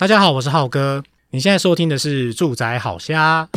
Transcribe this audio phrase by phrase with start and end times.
[0.00, 1.02] 大家好，我是浩哥。
[1.30, 3.48] 你现在收听的是《住宅好虾》。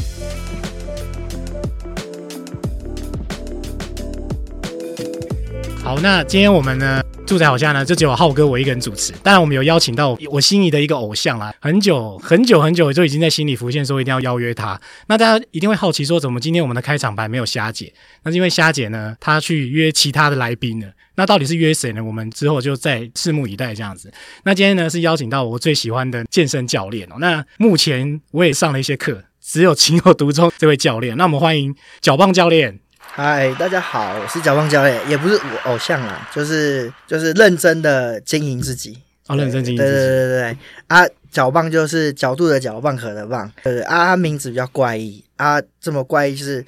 [5.92, 9.12] 好，那今天我们呢，住宅好瞎呢，就只有浩哥我一个人主持。
[9.22, 14.80] 当然，我们有邀请到我心仪的一个偶像啦，很久很久很久就已经在心里浮现，说一定要邀约他。
[15.08, 17.94] 那大家一定会好奇，说怎么今天我们的开场白没有虾姐？
[18.24, 20.88] 那是因为虾姐呢，她去约其他的来宾了。
[21.16, 22.02] 那到底是约谁呢？
[22.02, 24.10] 我们之后就再拭目以待这样子。
[24.46, 27.16] 那今天呢，是邀请到我最喜欢的健身教练哦。
[27.20, 31.18] 那目前我也上了一些课，只有情有独钟这位教练。
[31.18, 32.80] 那我们欢迎脚棒教练。
[33.14, 38.98] 嗨，大家好，我是脚棒教练，也不是我偶像啦，就是就是认真的经营自己，
[39.28, 40.58] 啊，认真经营自己，对对对对
[40.88, 45.22] 啊，脚棒就是角度的角，蚌壳的棒，对对啊，他名字比较怪异。
[45.36, 46.66] 啊，这么怪异就是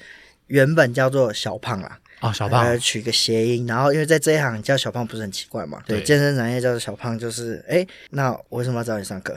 [0.48, 9.34] 原本叫做小胖啦，哦，小胖，呃，取个谐音，然后因为在这一行叫小胖不是很奇怪嘛，对，对健身产业叫做小胖就是，哎，那我为什么要找你上课？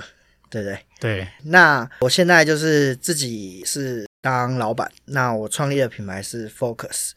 [0.50, 0.80] 对不对？
[1.00, 4.06] 对，那我现在就是自己是。
[4.22, 7.12] 当老板，那我创立的品牌是 Focus，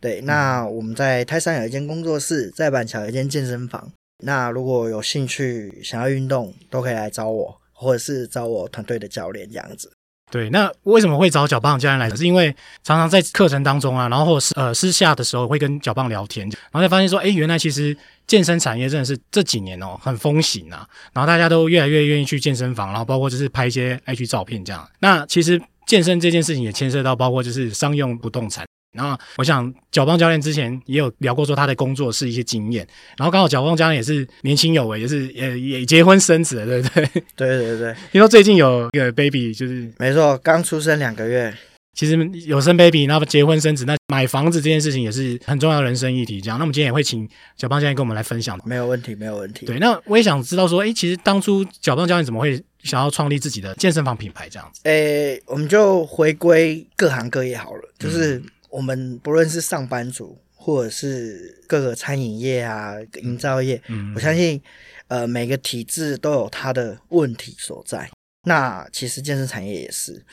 [0.00, 3.90] 对，那我们在泰山有一间工作室，在板桥有一间健身房。
[4.24, 9.90] 那如果有兴趣想要运动，都可以来找我，或者是找我团队的教练这样子。
[10.30, 12.08] 对，那为什么会找脚棒教练来？
[12.14, 24.88] 是因为常常在课程当中啊，然后是呃私下的时候会跟脚棒聊天，然后才发现说，哎，原来其实健身产业真的是这几年哦很风行啊，然后大家都越来越愿意去健身房，然后包括就是拍一些 IG 照片这样。
[25.00, 25.60] 那其实。
[25.92, 28.64] 健身这件事情也牵涉到包括就是商用不动产，
[28.96, 37.04] 然后我想脚棒教练之前也有聊过说他的工作是一些经验，然后刚好脚棒教练也是年轻有为，也是也也结婚生子了，对不 对？
[37.36, 41.52] 对对对，听说最近有一个 baby，就是没错，刚出生两个月。
[41.94, 46.40] 其实有生 baby，然后结婚生子，那买房子这件事情也是很重要的人生议题。
[46.40, 48.58] 这样，那我们今天也会请脚棒教练跟我们来分享。
[48.64, 49.66] 没有问题，没有问题。
[49.66, 54.80] 对，那我也想知道说，哎，其实当初脚棒教练怎么会想要创立自己的健身房品牌这样子？
[54.84, 64.60] 诶，我们就回归各行各业好了，就是我们不论是上班族，或者是各个餐饮业啊、营造业，嗯，我相信，
[65.08, 68.10] 呃，每个体制都有它的问题所在。
[68.44, 70.24] 那其实健身产业也是。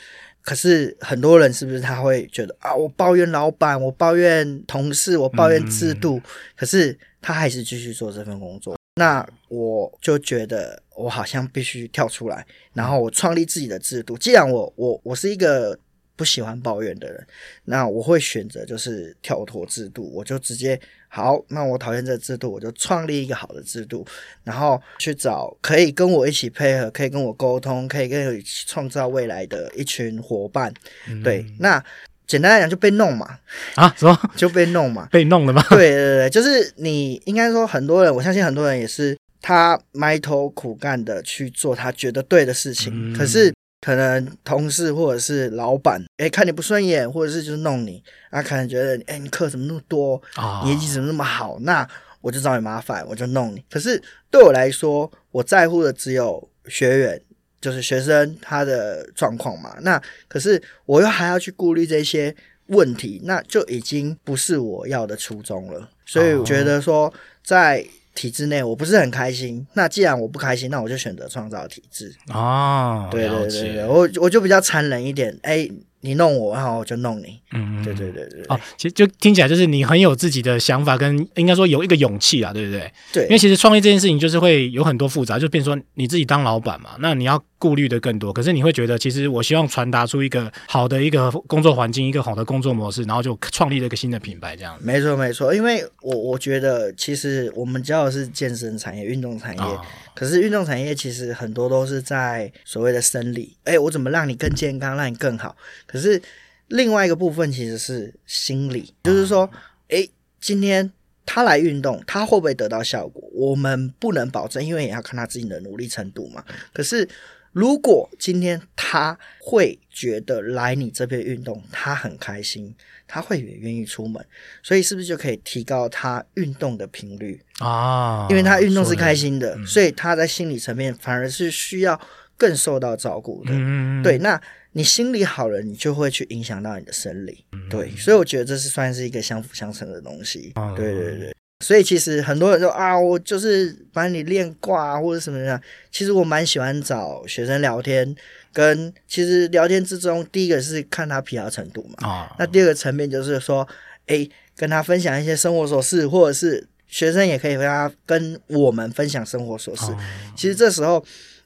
[0.42, 6.22] 可是很多人是不是他会觉得啊，我抱怨老板，我抱怨同事，我抱怨制度，嗯、
[6.56, 8.74] 可是他还是继续做这份工作。
[9.00, 14.18] 那我就觉得我好像必须跳出来，然后我创立自己的制度。
[14.18, 15.78] 既然我我我是一个。
[16.20, 17.26] 不喜欢抱怨的人，
[17.64, 20.78] 那我会选择就是跳脱制度，我就直接
[21.08, 24.06] 好，那我讨厌这个制度，我就创立一个好的制度，
[24.44, 30.70] 然后去找可以跟我一起配合，可以跟我沟通，可以跟我一起创造未来的一群伙伴。
[31.08, 31.82] 嗯、对，那
[32.30, 33.38] 简单来讲就被弄嘛，
[33.74, 34.16] 啊，什么？
[34.36, 35.60] 就被弄嘛，被弄了吗？
[35.70, 43.52] 对对对，就是你应该说很多人，我相信很多人也是他埋头苦干的去做他觉得对的事情，嗯、可是。
[43.82, 51.88] 可能同事或者是老板，哎，看你不顺眼，或者是就是弄你，啊，可能觉得，哎，你课怎么那么多，啊，业绩怎么那么好，那
[52.20, 53.64] 我就找你麻烦，我就弄你。
[53.70, 53.98] 可是
[54.30, 57.22] 对我来说，我在乎的只有学员，
[57.60, 59.76] 就是学生他的状况嘛。
[59.82, 62.34] 那可是我又还要去顾虑这些
[62.66, 65.88] 问题，那就已经不是我要的初衷了。
[66.06, 67.12] 所以我觉得说，
[67.44, 67.84] 在
[68.14, 72.14] 体制内我不是很开心，那既然我不开心，那我就选择创造体制。
[72.28, 75.68] 啊，对对对对，我我就比较残忍一点，哎。
[76.02, 77.40] 你弄我，然后我就弄你。
[77.52, 78.42] 嗯，对对对对。
[78.48, 82.92] 哦，其实就听起来就是你很有自己的想法，跟应该说有一个勇气啊，对不对？
[83.12, 83.24] 对。
[83.24, 88.32] 因为其实创业这件事情就是会有很多复杂，就变成说你自己当老板嘛，那你要顾虑的更多。
[88.32, 94.74] 可是你会觉得，其实我希望传达出一个好的一个工作环境，一个好的工作模式，然后就创立了一个新的品牌，这样。
[94.80, 99.62] 没错没错，因为我我觉得其实我们教的是健身产业、运动产业。
[99.62, 99.80] 哦
[100.20, 105.56] 可是运动产业其实很多都是在所谓的生理，哎，我怎么让你更健康，让你更好？
[105.86, 106.20] 可是
[106.66, 109.50] 另外一个部分其实是心理，就是说，
[109.88, 110.06] 哎，
[110.38, 110.92] 今天
[111.24, 113.26] 他来运动，他会不会得到效果？
[113.32, 116.44] 我们不能保证，因为也要看他自己的努力程度嘛。
[116.74, 117.08] 可是。
[117.52, 122.72] 如果今天他会觉得来你这边运动，他很开心，
[123.08, 124.24] 他会也愿意出门，
[124.62, 128.26] 所以是不是就可以提高他运动的频率啊？
[128.28, 132.00] 因为他运动是开心的，所以他在心理层面反而是需要
[132.36, 133.52] 更受到照顾的。
[133.52, 134.40] 嗯，对，那
[134.72, 137.44] 你心理好了，你就会去影响到你的生理。
[137.68, 140.52] 对，所以我觉得这是算是一个相辅相成的东西。
[140.76, 141.34] 对对对。
[141.62, 145.60] 所以其实很多人说啊，我就是帮你练挂啊，或者什么样。
[145.90, 148.16] 其实我蛮喜欢找学生聊天，
[148.50, 152.08] 跟其实聊天之中，第一个是看他疲劳程度嘛。
[152.08, 152.34] 啊。
[152.38, 153.68] 那第二个层面就是说，
[154.06, 154.26] 哎，
[154.56, 159.90] 跟他分享一些生活琐事，或者是学生也可以跟他跟我们分享生活琐事。
[160.36, 161.02] 其实这时候，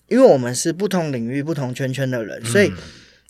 [0.08, 2.72] 因为我们是不同领域、不同圈圈的人，所以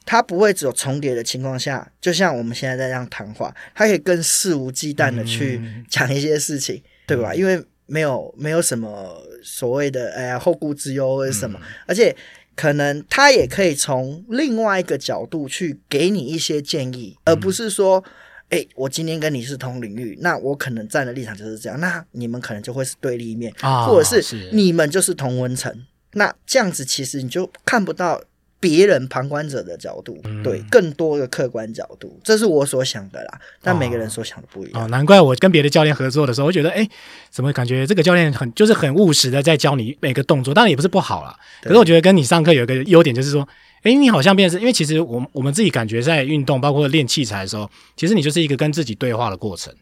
[0.06, 7.34] 他不会只有重叠的情况下，就像我们现在在这样谈话，他可以更肆无忌惮的去讲一些事情，对吧？
[7.34, 12.16] 因为没有没有什么所谓的哎呀后顾之忧或者什么，而且。
[12.56, 18.04] 可能他也可以从另外一个角度去给你一些建议，而不是说，
[18.50, 28.20] 哎、欸，我今天跟你是同领域，那我可能站的立场就是这样，那你们可能就会是对立面，啊、或者是你们就是同温层，那这样子其实你就看不到。
[28.60, 33.40] 别人旁观者的角度，嗯、对更多的客观角度，这是我所想的啦。
[33.60, 34.80] 但每个人所想的不一样。
[34.80, 36.88] 哦，哦，难怪我跟别的教练合作的时候，我觉得，哎，
[37.28, 41.38] 怎么感觉这个教练很就是很务实的在教你每个动作，当然也不是不好啦。
[41.62, 43.46] 可是我觉得跟你上课有一个优点，就是说，
[43.84, 49.72] 哎，你好像变成，因为其实我我们自己感觉在运动，包括练器材的时候，其实你就是一个跟自己对话的过程。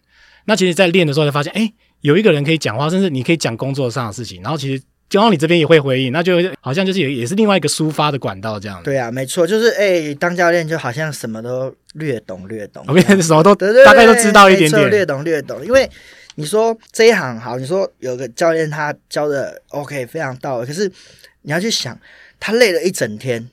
[0.45, 1.73] 那其实，在练的时候，才发现，哎，
[2.03, 4.83] 有一个人可以讲话，甚至你可以讲工作上的事情，然后其实。
[5.15, 8.83] 刚好你这边也会回应，那就好像就是也也是另外一个抒发的管道这样。
[8.83, 13.55] 对啊，没错，就是哎、欸，当教练就好像什么都略懂略懂，我什么都
[13.85, 15.63] 大概都知道一点点，略懂略懂。
[15.67, 15.87] 因为
[16.37, 20.91] 你说这一行好，你说有个教练他教的 OK 非常到位，可是
[21.43, 22.01] 你要去想，
[22.41, 23.47] 他累了一整天，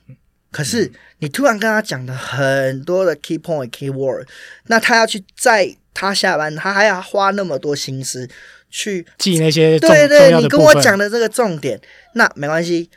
[0.50, 4.26] 可是你突然跟他讲的很多的 key point key word，
[4.66, 8.28] 那他要去在他下班，他还要花那么多心思。
[8.72, 11.80] 去记那些对对，你跟我讲的这个重点，
[12.14, 12.88] 那没关系。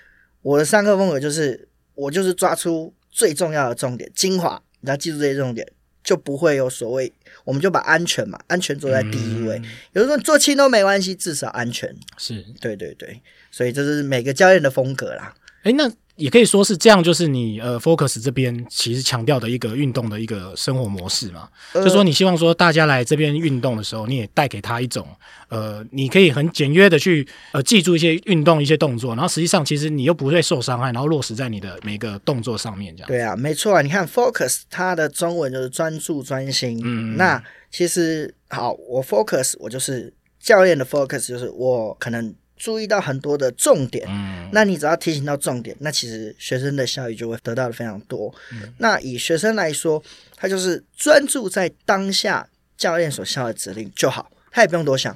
[0.44, 5.68] 我的上课风格就是，我就是抓出最重要的重点精华，你要记住这些重点，
[6.04, 7.12] 就不会有所谓。
[7.44, 9.58] 我们就把安全嘛，安全坐在第一位。
[9.58, 13.20] 嗯、有时候做轻都没关系，至少安全是对对对。
[13.50, 15.34] 所以这是每个教练的风格啦。
[15.64, 15.92] 哎，那。
[16.16, 25.08] 也可以说是这样，就是你呃，Focus 这边其实强调的一个运动的一个生活模式嘛，呃、就说你希望说大家来这边运动的时候，你也带给他一种
[25.50, 33.08] 呃，你可以很简约的去呃记住一些运动一些动作，然后实际上其实你又不会受伤害，然后落实在你的每个动作上面这样。
[33.08, 42.36] 对啊，没错啊，你看 Focus 它的中文就是专注专心，嗯，那其实好，我 Focus 我就是教练的 Focus，就是我可能。
[42.64, 48.34] 注意到很多的重点，嗯，那你只要提醒到重点，那其实学生的效益就会得到的非常多。
[48.54, 50.02] 嗯，那以学生来说，
[50.38, 55.14] 他就是专注在当下教练所下的指令就好，他也不用多想。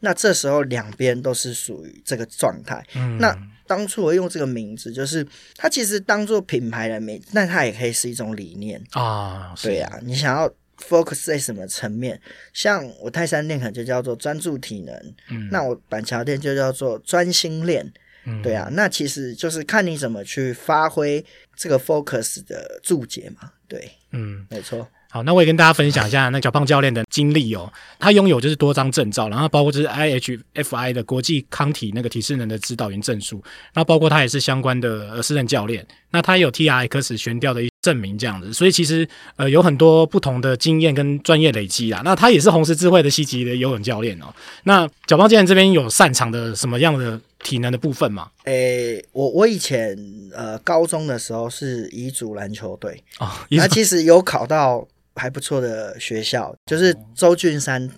[0.00, 2.84] 那这时候两边都是属于这个状态。
[2.96, 3.32] 嗯，那
[3.68, 5.24] 当初我用这个名字，就是
[5.56, 9.54] 它其实当做品牌的名字，那它也可以是一种理念啊。
[9.62, 10.52] 对呀，啊，你想要。
[10.86, 12.20] Focus 在什么层面？
[12.52, 14.94] 像我泰山练可能就叫做专注体能，
[15.30, 17.92] 嗯，那我板桥店就叫做专心练，
[18.24, 21.24] 嗯，对啊，那其实就是看你怎么去发挥
[21.56, 24.86] 这个 focus 的注解嘛，对，嗯，没错。
[25.10, 27.72] 好，那我也跟大家分享一下那小胖教练的经历哦。
[27.98, 33.42] 他拥有就是多张证照，然后包括就是 IHFI 的国际康体那个体适能的指导员证书，
[33.72, 35.86] 然后包括他也是相关的呃私人教练。
[36.10, 42.02] 那他也有 TRX 悬吊的一证明这样子，所以其实呃有很多不同的经验跟专业累积啦。
[42.04, 44.26] 那他也是红十字会的西级的游泳教练哦。
[44.64, 48.30] 那小胖教练这边有擅长的什么样的体能的部分吗？
[48.44, 49.96] 诶、欸，我我以前
[50.34, 54.86] 呃高中的时候是乙组篮球队哦，他其实有考到。
[55.20, 57.90] 还不错的学校，就是周俊山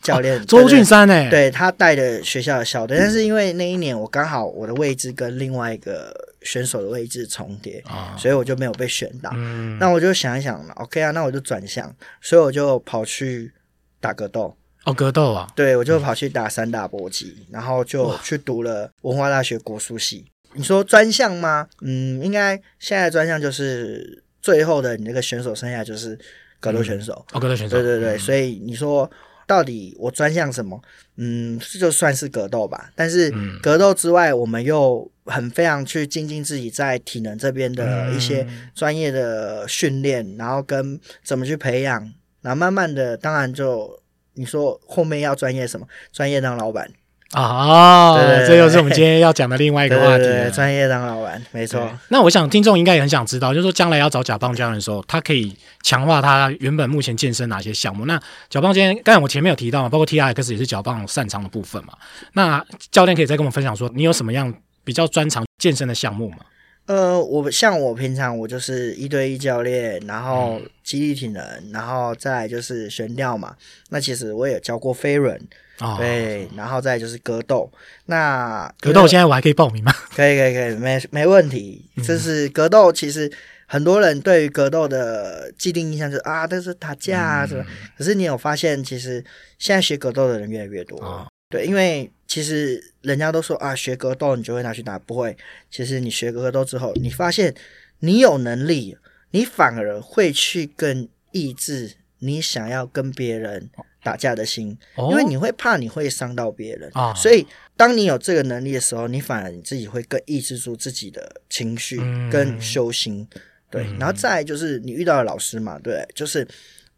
[0.00, 0.40] 教练。
[0.46, 6.14] 周俊山哎，对他带的学校的校队，但是因为那一年我刚好我的位置跟另外一个
[6.48, 7.84] 选手的位置重叠，
[8.16, 9.30] 所以我就没有被选到。
[9.78, 13.52] 那我就想一想，OK 啊，那我就转向，所以我就跑去
[14.00, 14.56] 打格斗。
[14.84, 20.24] 哦，格斗啊，对，我就跑去打三打搏击，然后就去读了文化大学国术系。
[20.54, 21.68] 你说专项吗？
[21.82, 26.18] 嗯，应该现在专项就是最后的你那个选手生涯就是。
[26.60, 29.08] 格斗选手，嗯、哦，格斗选手，对对对，嗯、所以你说
[29.46, 30.82] 到底我专项什么？
[31.14, 32.90] 嗯，就算是格斗吧。
[32.96, 44.00] 但是格斗之外，我们又很非常去精进自己在体能这边的一些专业的训练，嗯、然后跟怎么去培养，然后慢慢的，当然就
[44.34, 45.86] 你说后面要专业什么？
[46.12, 46.90] 专业当老板。
[47.32, 50.24] 啊，对，对，对，这又是我们今天要讲的另外一个话题。
[50.50, 51.86] 专业当老板，没错。
[52.08, 58.06] 那我想听众应该也很想知道，就是说将来要找甲方教练的时候，他可以强化他原本目前健身哪些项目？
[58.06, 58.18] 那
[58.48, 61.92] 甲棒今天刚才我前面有提到嘛，包括 TRX 也是脚棒擅长的部分嘛。
[62.32, 64.50] 那教练可以再跟我们分享说，你有什么样
[64.88, 66.38] 比较专长健身的项目吗？
[66.86, 73.54] 呃，我像我平常我就是一对一教练，然后肌力体能，然后再就是悬吊嘛。
[73.90, 75.38] 那其实我也教过飞轮。
[75.80, 77.70] 哦，对，然后再就是格斗。
[78.06, 79.92] 那格斗现在我还可以报名吗？
[80.16, 81.84] 可以，可以，可以，没没问题。
[82.02, 83.30] 就是格斗，其实
[83.66, 87.66] 很多人对于格斗的既定印象就是啊，都是打架啊，是吧？
[87.98, 89.22] 可是你有发现，其实
[89.58, 91.28] 现在学格斗的人越来越多。
[91.50, 95.36] 对，因为其实人家都说啊，学格斗你就会拿去打，不会。
[95.70, 97.54] 其实你学格斗之后，你发现
[98.00, 98.96] 你有能力，
[99.30, 103.70] 你反而会去更抑制你想要跟别人
[104.02, 104.76] 打架的心，
[105.10, 107.14] 因为你会怕你会伤到别人啊。
[107.14, 111.96] 所以当你有这个能力的时候，你反而你自己会更抑制住自己的情绪
[112.30, 113.26] 跟修心。
[113.70, 116.46] 对，然后再来就是你遇到的老师嘛，对，就是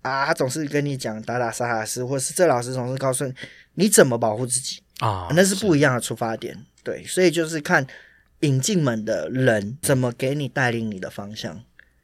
[0.02, 3.34] 啊，他总是跟你讲打打杀杀是，或是这老师总是告诉你
[3.74, 6.56] 你怎么保护自己啊，那是不一样的出发点。
[6.82, 7.86] 对，所以就是看
[8.40, 11.60] 引进门的人怎么给你带领你的方向。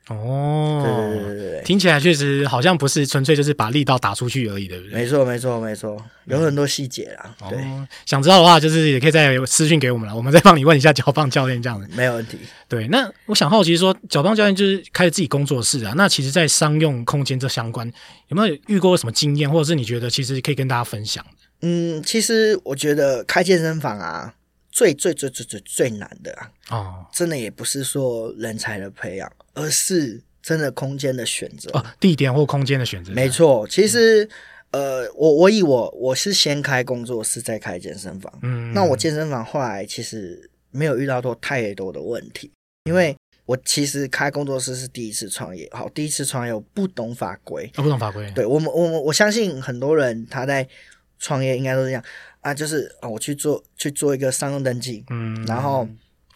[0.08, 4.94] 哦，对对对对，听起来确实好像不是纯粹就是把力道打出去而已，对不对？
[4.94, 7.34] 没错没错没错，有很多细节啊。
[7.50, 7.58] 对，
[8.04, 11.88] 想知道的话，就是也可以再私信给我们了，我们再帮你问一下脚棒教练这样子。
[11.96, 12.38] 没有问题。
[12.68, 17.90] 对，那我想好奇说，脚棒教练就是开了自己工作室啊，那其实，在商用空间这相关，
[18.28, 21.26] 有没有遇过什么经验，或者是你觉得其实可以跟大家分享？
[21.62, 24.34] 嗯，其实我觉得开健身房啊，
[24.70, 29.30] 最最最最最最难的啊，哦，真的也不是说人才的培养。
[29.58, 33.10] 而是真的空间的选择，哦，地点或空间的选择。
[33.14, 34.28] 没错，其实，
[34.70, 42.52] 呃，我我以我我是先开工作室再开健身房，嗯，那我健身房后来其实没有遇到过太多的问题，
[42.84, 50.68] 因为我其实开工作室是第一次创业，好，第一次创业我不懂法规，哦，不懂法规，对我们我我我相信很多人他在
[51.18, 52.02] 创业应该都是这样
[52.40, 55.88] 啊，就是啊，我去做去做一个商用登记，嗯，然后。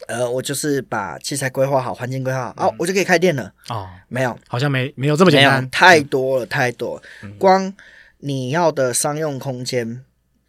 [0.09, 3.53] 呃，我就是把器材规划好，环境规划好，哦，我就可以开店了。
[3.69, 7.03] 哦，没有，好像没没有这么简单，太多了，太多了。
[7.39, 7.71] 光
[8.21, 10.03] 你要的商用空间，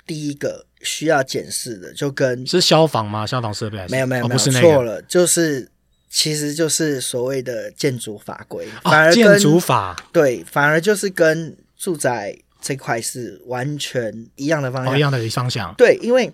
[0.07, 3.27] 第一个需要检视的，就跟是消防吗？
[3.27, 3.91] 消防设备还是？
[3.91, 5.69] 没有没有没有，错了，就是
[6.09, 15.75] 其实就是所谓的建筑法规，反而建筑法对，反而就是跟住宅这块是完全一样的方向，一样的方向。
[15.75, 16.31] 对，因为。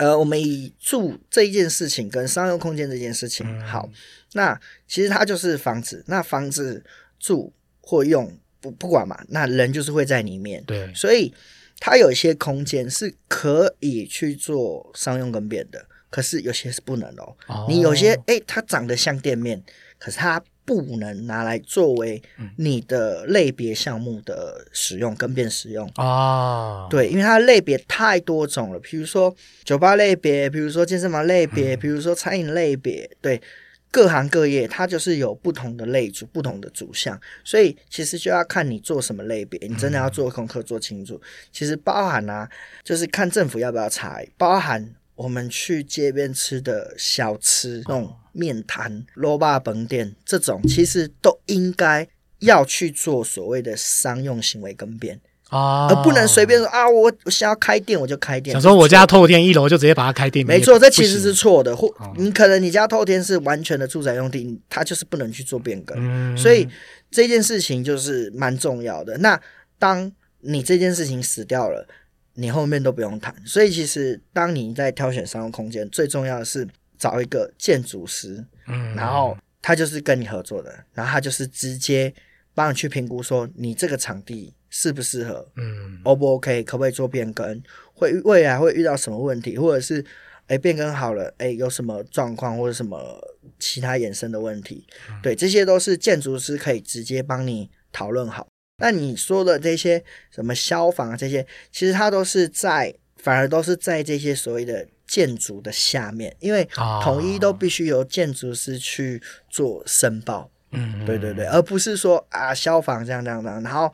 [0.00, 3.86] 呃，我们以住这一件事情跟商用空间这件事情，嗯、好，
[4.32, 4.58] 那
[4.88, 6.82] 其实它就是房子，那房子
[7.18, 11.30] 住或用不不管嘛，那人就是会在里面，对，所以
[11.78, 17.36] 它有一些空间是可以去做商用跟变的，可是有些是不能哦。
[17.48, 19.62] 哦你有些哎，它长得像店面，
[19.98, 20.42] 可是它。
[20.70, 22.22] 不能拿来作为
[22.54, 26.86] 你的类别项目的使用，跟变使用啊。
[26.88, 29.34] 对，因为它类别太多种了，比如说
[29.64, 33.42] 酒吧类别，比如说健身房类别，比如说餐饮类别，对，
[33.90, 41.20] 各行各业它就是有不同的类组、不同的主项，所以其实就要看你做什么类别，你真的要做功课做清楚。
[41.50, 42.48] 其实包含啊，
[42.84, 44.94] 就是看政府要不要查，包含。
[45.16, 52.06] 我们去街边吃的小吃，那种面摊、卤肉饭店，这种其实都应该
[52.40, 58.52] 要去做所谓的商用行为更变啊，而不能随便说啊，我我想要开店我就开店。
[58.52, 61.76] 想说我家透天一楼就直接把它开店，没错，这其实是错的。
[61.76, 65.96] 或你可能你家透天是完全的住宅用地，它就是不能去做变更。
[65.98, 66.68] 嗯，所以
[67.10, 69.18] 这件事情就是蛮重要的。
[69.18, 69.40] 那
[69.78, 70.10] 当
[70.40, 71.86] 你这件事情死掉了。
[72.34, 76.66] 你后面都不用谈，所以其实当你在挑选商用空间，最重要的是
[77.00, 82.14] 找一个建筑师，嗯，然后他就是跟你合作的，然后他就是直接
[82.54, 87.60] 帮你去评估说你这个场地适不适合，嗯，O 不 OK，可不可以做变更，
[87.94, 90.04] 会未来会遇到什么问题，或者是
[90.48, 93.18] 诶变更好了，诶有什么状况或者什么
[93.58, 98.46] 其他衍生的问题，嗯，对，这些都是建筑师可以直接帮你讨论好。
[98.82, 106.64] 那你说的这些什么消防啊，这些，其实它都是在，反而都是在这些所谓的建筑的下面，因为
[107.02, 110.48] 统一都必须由建筑师去做申报。
[110.70, 113.60] 嗯，对对对，而不是说啊消防这样这样这样。
[113.60, 113.92] 然后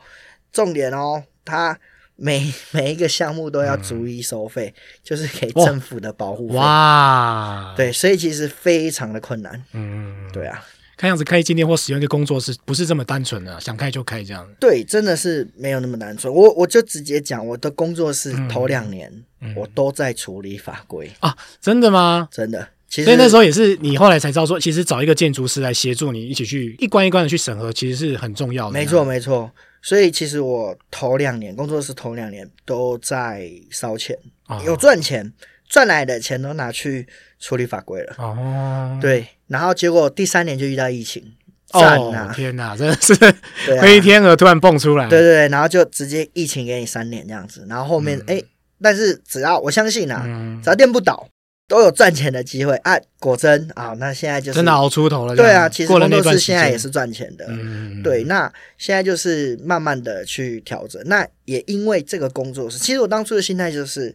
[0.51, 1.75] 重点哦，它
[2.15, 6.55] 每 每一个项目都要逐一收费，嗯、就是给政府的保护费。
[6.55, 9.63] 哇，对，所以其实非常的困难。
[9.73, 10.63] 嗯，对啊。
[10.97, 14.45] 看样子开一间店或使用一个工作室不是这么单纯的，想开就开这样。
[14.59, 16.33] 对，真的是没有那么单纯。
[16.33, 19.11] 我我就直接讲，我的工作室头两年、
[19.41, 22.27] 嗯、我都在处理法规啊，真的吗？
[22.31, 22.67] 真的。
[22.89, 28.71] 其实所以那时候也是你后来才知道说，其实找一个建筑师来协助你一起去一关一关的去审核，其实是很重要的。
[28.71, 29.51] 没错没错。
[29.81, 35.31] 所以其实我头两年工作室头两年都在烧钱，啊、有赚钱，
[35.67, 37.07] 赚来的钱都拿去
[37.39, 38.15] 处理法规了。
[38.17, 39.27] 哦，对。
[39.47, 41.23] 然后结果第三年就遇到疫情，
[41.71, 43.13] 哦天哪，真的是
[43.79, 48.43] 黑天鹅突然蹦出来，对对对，然后就直接疫情给你三年这样子，然后后面哎，
[48.81, 50.21] 但是只要我相信啊，
[50.61, 51.29] 只要店不倒，
[51.65, 52.75] 都有赚钱的机会。
[52.77, 52.99] 啊！
[53.19, 57.47] 果真啊，那现在就是真的熬出头了，对啊，其实工作室现在也是赚钱的，
[58.03, 64.13] 对，那现在就是慢慢的去调整，那也因为这个工作室，其实我当初的心态就是。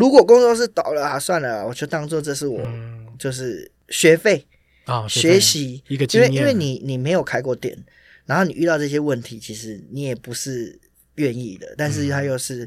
[0.00, 4.46] 如果工作室倒了啊，算了，我就当做这是我、嗯、就是学费
[4.86, 7.76] 啊，学习一个经验，因为因为你你没有开过店，
[8.24, 10.80] 然后你遇到这些问题，其实你也不是
[11.16, 12.66] 愿意的，但是它又是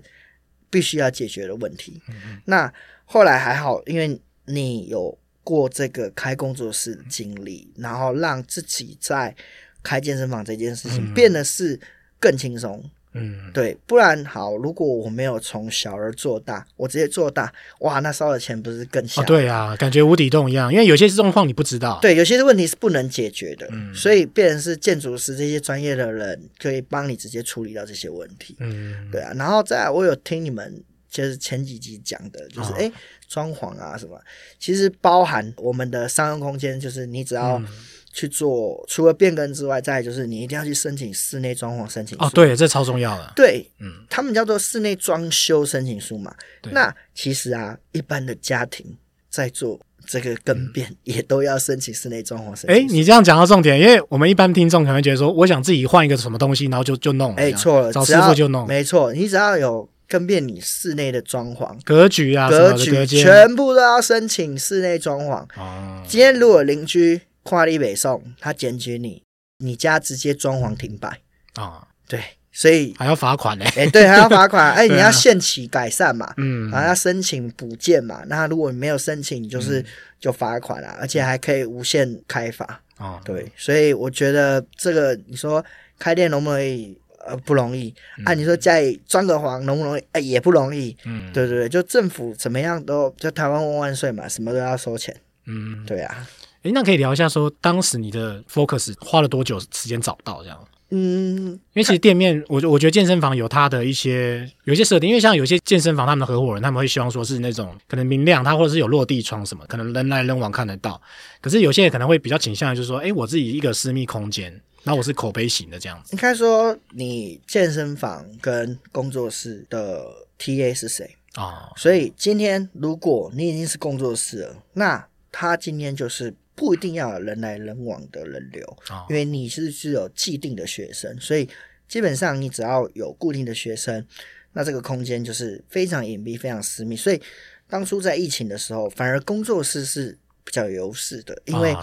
[0.69, 1.99] 必须要解决的问题。
[2.07, 2.71] 嗯、那
[3.05, 9.35] 后来还好，因为你有过这个开工作室的经历，然后让自己在
[9.81, 11.79] 开健身房这件事情变得是
[12.19, 12.83] 更轻松。
[13.13, 19.21] 嗯，对，不然好，如果我没有从小而做大，我直接做大，哇，那烧的钱不是更小？
[19.21, 32.91] 哦，对啊，感觉无底洞一样，因为有些状况你不知道，对，有些问题是不能解决的，嗯，所以变成是建筑师这些专业的人可以帮你直接处理到这些问题，嗯，对啊，然后再来我有听你们就是前几集讲的，就是哎，
[33.27, 34.19] 装、哦、潢啊什么，
[34.59, 37.59] 其实包含我们的商用空间，就是你只要。
[37.59, 37.67] 嗯
[38.15, 42.23] 去做，除了变更之外，再就是你一定要去申请室内装潢申请书。
[42.23, 43.33] 哦，对，这超重要的。
[43.35, 46.31] 对，嗯，他们叫做室内装修申请书嘛。
[46.71, 48.85] 那其实啊，一般的家庭
[49.31, 52.69] 在做这个更变，嗯、也都要申请室内装潢申请。
[52.69, 57.33] 哎，你这样讲到重点，因为我们一般听众可能觉得说，我想自己换一个什么东西，然后就就弄。
[57.33, 58.67] 哎，错了，找师傅就弄。
[58.67, 65.43] 没错，你只要有更变你室内的装潢格局啊，格局全部都要申请室内装潢。
[65.59, 67.19] 哦，今天如果邻居。
[67.43, 69.21] 跨立北宋，他检举你，
[69.59, 71.09] 你家直接装潢停摆
[71.53, 71.87] 啊、哦？
[72.07, 72.21] 对，
[72.51, 73.65] 所以还要罚款呢。
[73.75, 74.71] 哎，对，还要罚款。
[74.75, 78.23] 哎，你要限期改善嘛，嗯，然后要申请补件嘛。
[78.27, 79.85] 那如果你没有申请，就是、嗯、
[80.19, 82.65] 就罚款了，而且还可以无限开罚
[82.97, 83.21] 啊、哦。
[83.23, 85.63] 对，所以我觉得这个你说
[85.99, 86.97] 开店容不容易？
[87.25, 87.93] 呃，不容易。
[88.25, 90.03] 按、嗯啊、你说家里装个潢容不容易？
[90.11, 90.95] 哎，也不容易。
[91.05, 95.15] 嗯，对对对，就政府怎么样都就台湾万万岁嘛，什么都要收钱。
[95.45, 96.27] 嗯，对啊。
[96.63, 100.67] 诶，那可以聊一下，说当时你的 focus 花了多久时间找到这样？
[100.95, 111.01] 嗯，因为其实店面，我我觉得健身房有它的一些有一些设定，因为像有些健身房他们的合伙人，他们会希望说是那种可能明亮，它或者是有落地窗什么，可能人来人往看得到。
[111.41, 116.13] 可是有些人可能会比较倾向于就是说，诶，我自己一个私密空间，那我是口碑型的这样子。
[116.15, 120.05] 应该说，你健身房跟工作室的
[120.37, 121.43] TA 是谁啊？
[121.43, 126.35] 哦，所以今天如果你已经是工作室了，那他今天就是。
[126.55, 131.49] 不一定要有人来人往的人流，哦、因为你是是有既定的学生，所以
[131.87, 134.05] 基本上你只要有固定的学生，
[134.53, 136.95] 那这个空间就是非常隐蔽、非常私密。
[136.95, 137.21] 所以
[137.67, 141.75] 当初在疫情的时候，反而工作室是比较有优势的，因为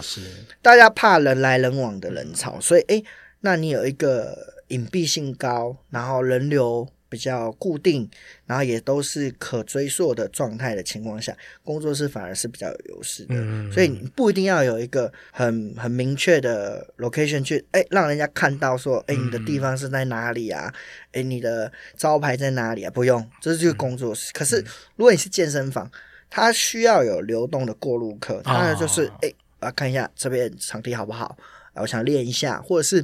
[0.61, 3.03] 大家怕人来人往的人潮，所以诶，
[3.41, 6.87] 那你有一个隐蔽性高，然后人流。
[7.11, 8.09] 比较固定，
[8.45, 13.35] 然后也都是可追溯的状态的情况下，工作室反而是比较有优势的。
[13.35, 20.73] 嗯，所以你不一定要有一个很很明确的 location 去，哎，让人家看到说，哎，你的地方是在哪里啊？
[21.11, 22.89] 哎，你的招牌在哪里啊？
[22.89, 24.31] 不用，这是就是工作室。
[24.31, 24.63] 可是
[24.95, 25.91] 如果你是健身房，
[26.29, 31.37] 它需要有流动的过路客，它就是哎，我要看一下这边场地好不好。
[31.75, 32.97] 我想练一下，或者是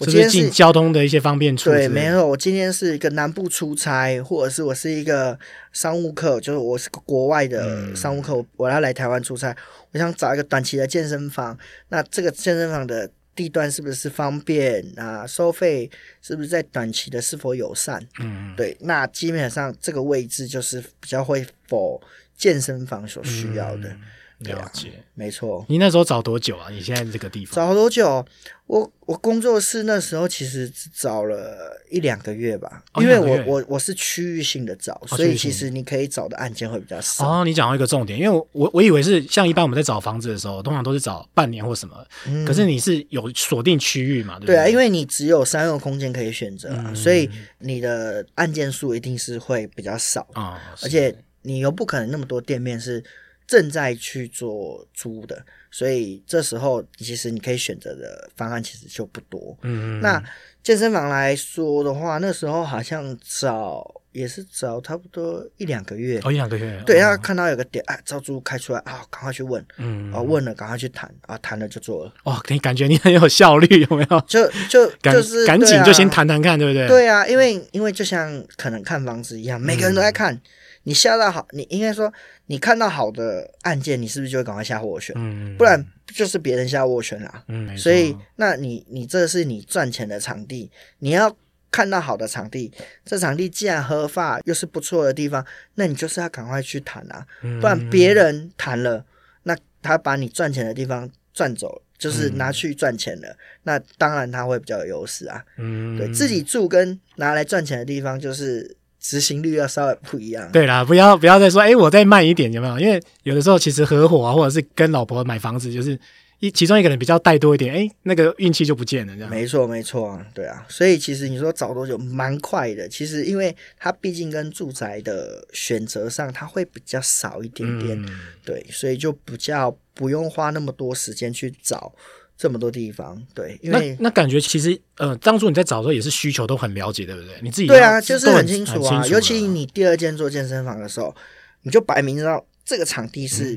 [0.00, 1.70] 我今天是交通的一些方便处。
[1.70, 5.36] 对，没错，我今天是一个南部出差，或者是我是一个
[5.72, 9.56] 商务客，就是我是个国外的商务客，嗯、我要来台湾出差，
[9.90, 11.58] 我想找一个短期的健身房。
[11.88, 15.26] 那这个健身房的地段是不是方便啊？
[15.26, 18.00] 收费是不是在短期的是否友善？
[18.20, 18.76] 嗯，对。
[18.80, 22.00] 那基本上这个位置就是比较会否
[22.36, 23.88] 健身房所需要的。
[23.88, 24.00] 嗯
[24.44, 25.64] 了解，没错。
[25.68, 26.68] 你那时候找多久啊？
[26.70, 28.24] 你现在这个地方找多久？
[28.68, 37.40] 我我工作室那时候其实只找了一两个月吧，哦、因为我我我是区域性的找，哦、所以其实你可以找的案件会比较少。
[37.40, 41.94] 哦，你讲到一个重点，因为我我以为是像一般我们在找房子的时候，通常都是找半年或什么，
[42.26, 44.36] 嗯、可是你是有锁定区域嘛？
[44.36, 44.54] 对不对？
[44.54, 47.28] 对啊，因为你只有三个空间可以选择、啊，嗯、所以
[47.58, 53.04] 你的案件数一定是会比较少啊，哦、而且你又不可能那么多店面是。
[53.52, 59.54] 正在去做租的，所以这时候其实你可以选择的方案其实就不多。
[59.60, 60.22] 嗯，那
[60.62, 66.18] 健身房来说的话，那时候好像找也是找差不多一两个月。
[66.24, 66.82] 哦，一两个月。
[66.86, 69.62] 对，要看到有个点，哎，招租开出来啊，赶快去问。
[69.76, 72.14] 嗯，啊，问了赶快去谈啊，谈了就做了。
[72.24, 74.20] 哦，你感觉你很有效率，有没有？
[74.26, 76.88] 就就 就是赶紧就先谈谈看，对不对？
[76.88, 80.40] 对啊，因为因为就像可能看房子一样，每个人都在看。
[80.84, 82.12] 你下到好，你应该说，
[82.46, 85.14] 你看到好的案件，你是不是就会赶快下斡旋？
[85.16, 87.44] 嗯，不然就是别人下斡旋啦。
[87.46, 91.36] 嗯，所以，那你你这是你赚钱的场地，你要
[91.70, 92.72] 看到好的场地，
[93.04, 97.24] 这场地既然合法又是不错的地方，那你就是要赶快去谈啊，
[97.60, 99.04] 不然别人谈了，
[99.44, 105.44] 那他把你赚钱的地方赚走，就是拿去赚钱了，那当然他会比较有优势啊。
[105.58, 108.76] 嗯，对自己住跟拿来赚钱的地方就是。
[109.02, 110.50] 执行率要稍微不一样。
[110.52, 112.80] 对啦，不要不要再说，哎，我再慢一点，有没有？
[112.80, 115.98] 因为有的时候其实合伙啊，或者是跟老婆买房子，就是。
[116.42, 119.30] 一其中一个人比较带多一点，哎，那个运气就不见了，这样。
[119.30, 120.66] 没错，没错，对啊。
[120.68, 122.88] 所以其实你说找多久，蛮快的。
[122.88, 128.08] 其实因为它毕竟跟住宅的选择上，它会比较少一点点，嗯、
[128.44, 131.94] 对，所以就比较不用花那么多时间去找
[132.42, 133.56] 这么多地方，对。
[133.62, 137.36] 因为那，那感觉其实，呃，当初你在找的时候也是需求都很了解，对不对？
[137.40, 139.06] 你自己对啊，就是很清楚啊。
[139.06, 141.14] 尤其你第二间做健身房的时候，
[141.62, 143.56] 你就摆明知道这个场地是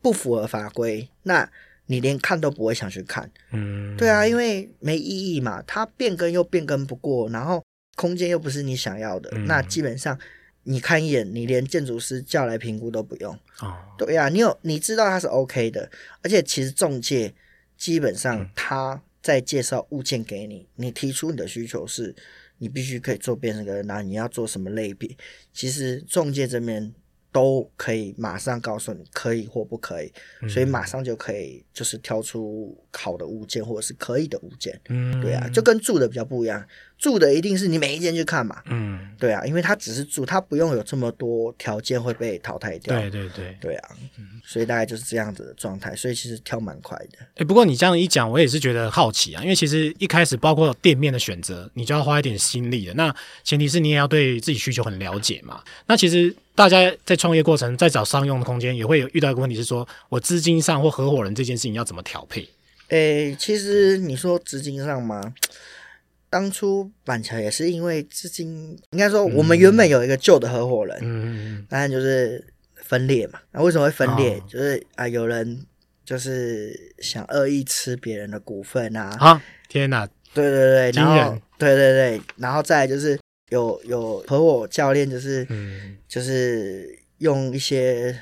[0.00, 1.50] 不符合法规，嗯、那。
[1.86, 7.62] 你连看都不会想去看，嗯，对啊，因为没意义嘛，它变更又变更不过，然后
[7.94, 10.18] 空间又不是你想要的，嗯、那基本上
[10.62, 15.90] 你看一眼，你连建筑师叫来评估都不用，哦，对啊，你有你知道它是 OK 的，
[16.22, 17.34] 而且其实中介
[17.76, 22.14] 基本上他在介绍物件给你，你提出你的需求是，
[22.58, 25.16] 你必须可以做变成个，那你要做什么类别，
[25.52, 26.94] 其实中介这边。
[27.34, 36.64] 都可以马上告诉你可以或不可以，嗯、所以马上就可以就是挑出好的物件或者是可以的物件，嗯，对啊，就跟住的比较不一样，
[36.96, 47.18] 住的一定是你每一间去看嘛，嗯，对啊，因为它只是住，它不用有这么多条件会被淘汰掉，对对对，对啊，嗯、所以大概就是这样子的状态，所以其实挑蛮快的。
[47.20, 56.32] 哎、欸，不过你这样一讲，我也是觉得好奇啊，因为其实一开始包括店面的选择，你就要花一点心力的，那前提是你也要对自己需求很了解嘛，那其实。
[56.54, 62.48] 大家在创业过程，在找商用的空间，也会有遇到一个问题，是说我资金上或合伙人这件事情要怎么调配？
[62.88, 65.34] 诶，其实你说资金上吗？
[66.30, 73.38] 当初板桥也是因为资金，应该说我们原本有一个旧的合伙人，嗯，当然就是分裂嘛。
[73.52, 74.36] 那为什么会分裂？
[74.38, 75.64] 哦、就是啊，有人
[76.04, 79.16] 就是想恶意吃别人的股份啊！
[79.18, 80.06] 啊，天哪！
[80.32, 83.18] 对对对，然后对对对，然后再来就是。
[83.54, 88.20] 有有和我教练就是，嗯、就是用一些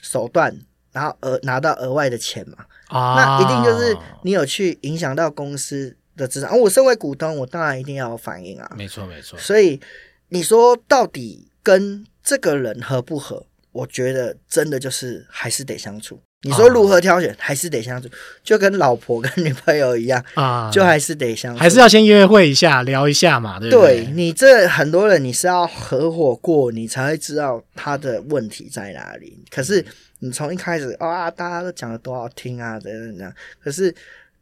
[0.00, 0.54] 手段，
[0.92, 6.50] 然后额拿到额外的钱嘛，啊、那一定就是你有去影响到公司的资产。
[6.50, 8.70] 而、啊、我身为股东，我当然一定要有反应啊。
[8.76, 9.38] 没错没错。
[9.38, 9.80] 所以
[10.28, 13.46] 你说到底跟这个人合不合？
[13.72, 16.20] 我觉得真的就是还是得相处。
[16.44, 18.08] 你说如何挑选，哦、还是得相处，
[18.44, 24.04] 就跟老婆跟女朋友一样啊，就还是得相处，还是要先约会一下，聊一下嘛，对不对？
[24.04, 29.36] 对，你这很多人，你是要合伙过，你才会知道他的问题在哪里。
[29.50, 29.84] 可是
[30.20, 33.94] 你从一开始啊，大家都讲的多好听啊，等等等，可是。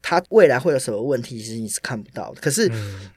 [0.03, 2.41] 他未来会有什么问题，其实你是看不到的。
[2.41, 2.71] 可是，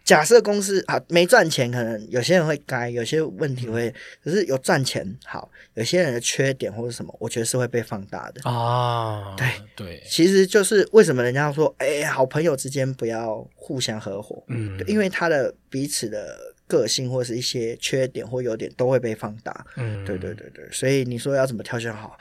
[0.04, 3.94] 假设公司啊没赚钱，可能有些人会该，有些问题会。
[4.24, 9.36] 可是有赚钱，好，有些人的缺点或者什么，我觉得是会被放大的啊。
[9.36, 19.66] 对对，对其实就是为什么人家说，哎，好朋友之间不要互相合伙，嗯，因为他的彼此的个性或是一些缺点或优点都会被放大。
[19.76, 22.18] 嗯，对对对对，所以你说要怎么挑选好？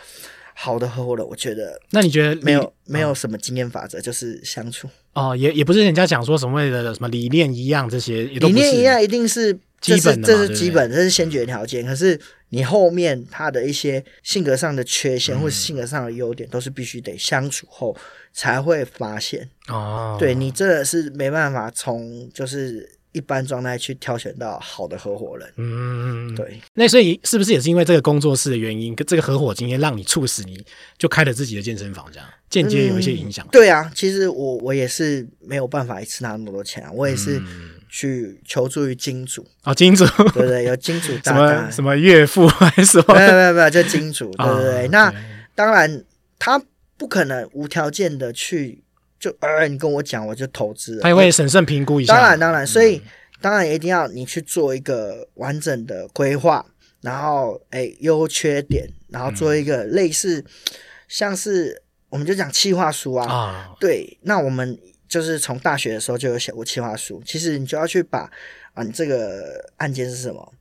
[0.54, 11.84] 好的合伙人，我觉得，那你觉得没有没有什么经验法则，就是相处哦，也也不是人家讲说什么为了什么理念一样，这些理念一样一定是基本的，这是基本，这是先决条件。
[11.84, 12.18] 可是
[12.50, 17.96] 你后面他的一些性格上的缺陷或是性格上的优点，都是必须得相处后
[18.32, 20.16] 才会发现哦。
[20.18, 22.90] 对，你真的是没办法从就是。
[23.14, 26.60] 一般状态去挑选到好的合伙人，嗯，对。
[26.74, 30.62] 那所以是不是也是因为这个工作室的原因，跟这个合伙经验，让你促使你
[30.98, 33.46] 就开了自己的健身房，这样间接有一些影响？
[33.46, 37.40] 嗯，对啊，其实我我也是没有办法一次拿那么多钱啊，我也是
[37.88, 40.64] 去求助于金主啊，金主，对不对？
[40.64, 43.14] 有金主 大大，什么什么岳父还是什么？
[43.14, 44.88] 没有没有没有，就金主，对不对？
[44.88, 45.14] 那
[45.54, 46.04] 当然，
[46.36, 46.60] 他
[46.96, 48.82] 不可能无条件的去。
[49.24, 51.00] 就呃，你跟我讲，我就投资了。
[51.00, 52.12] 他也会审慎评估一下。
[52.12, 53.02] 当然，当然，所以、嗯、
[53.40, 56.66] 当然一定要你去做一个完整的规划，
[57.00, 60.44] 然后哎，优缺点，然后做一个类似，嗯、
[61.08, 63.26] 像是我们就讲企划书啊。
[63.26, 67.22] 啊，对，那我们就是从大学的时候就有写过企划书。
[67.24, 68.30] 其实你就要去把
[68.74, 70.52] 啊，你这个案件是什么，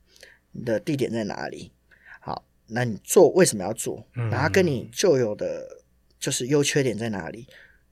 [0.52, 1.70] 你的地点在哪里？
[2.18, 4.06] 好，那你做为什么要做？
[4.14, 5.82] 然后跟你旧有的
[6.18, 7.46] 就是优缺点在哪里？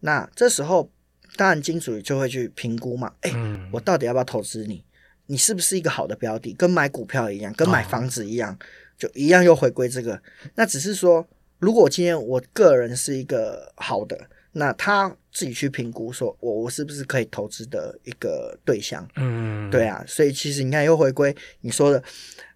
[0.05, 0.91] 那这时候，
[1.37, 3.13] 当然金主就会去评估嘛。
[3.21, 3.33] 哎，
[3.73, 4.85] 我到底要不要投资你？
[5.27, 6.53] 你是不是一个好的标的？
[6.55, 8.59] 跟买股票一样，跟买房子一样，
[8.99, 10.21] 就一样又回归这个。
[10.57, 11.25] 那只是说，
[11.59, 14.19] 如果今天我个人是一个好的，
[14.53, 19.09] 那他自己去评估，说我我是不是可以投资的一个对象？
[19.17, 20.05] 嗯，对啊。
[20.07, 22.03] 所以其实你看，又回归你说的，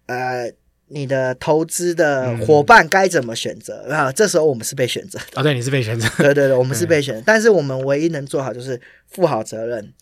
[0.07, 0.51] 呃。
[0.89, 3.85] 你的投资的伙伴该怎么选择？
[3.87, 5.25] 嗯、啊，这时候我们是被选择啊。
[5.35, 6.07] 哦，对，你是被选择。
[6.17, 7.23] 对对对，我们是被选择。
[7.25, 9.93] 但是我们唯一能做好就是负好责任，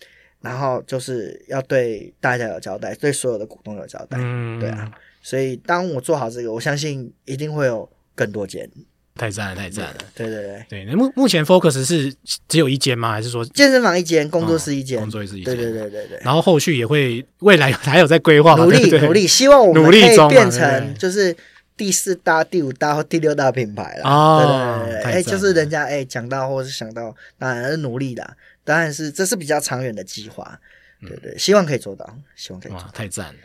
[0.41, 4.17] 然后就是要对大家有交代，对所有的股东有交代。
[4.19, 4.91] 嗯，对啊。
[5.21, 8.69] 所以当我做好这个，我相信一定会有更多间。
[9.17, 9.95] 太赞了，太赞了！
[10.13, 12.13] 对对对对，那目目前 Focus 是
[12.49, 13.13] 只有一间吗？
[13.13, 14.99] 还是说健身房一间，工作室一间？
[14.99, 15.45] 工作室一间。
[15.45, 16.19] 对对对对对。
[16.21, 21.33] 然后后续也会未来 还有在规划，努力努力，希望我们可以变成就是
[21.77, 24.09] 第四大、第五大或第六大品牌了。
[24.09, 30.59] 哦，对对对，哎，就是人家哎讲到或是想到，当然是努力的，当然是这是比较长远的计划。
[31.07, 32.87] 对对，希望可以做到，希望可以做到。
[32.93, 33.39] 太赞了。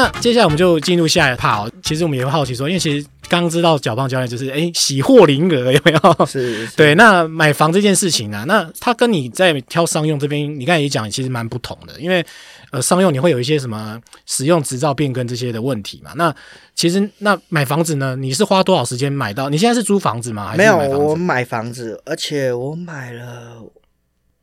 [0.00, 1.70] 那接下来我们就进入下一趴哦。
[1.82, 6.26] 其实我们也会好奇说，因为其实刚知道脚棒教练就是哎喜获麟儿有没有？
[6.26, 6.74] 是，是。
[6.74, 12.00] 对，那买房这件事情、啊，那他跟你在挑商用这边，你刚才也讲，其实蛮不同的。
[12.00, 12.24] 因为
[12.70, 16.12] 呃，商用你会有一些什么使用执照变更这些的问题嘛。
[16.16, 16.34] 那
[16.74, 19.50] 其实那买房子呢，你是花多少时间买到？
[19.50, 20.46] 你现在是租房子吗？
[20.46, 20.88] 还是买房子？
[20.88, 23.62] 没有，我买房子，而且我买了。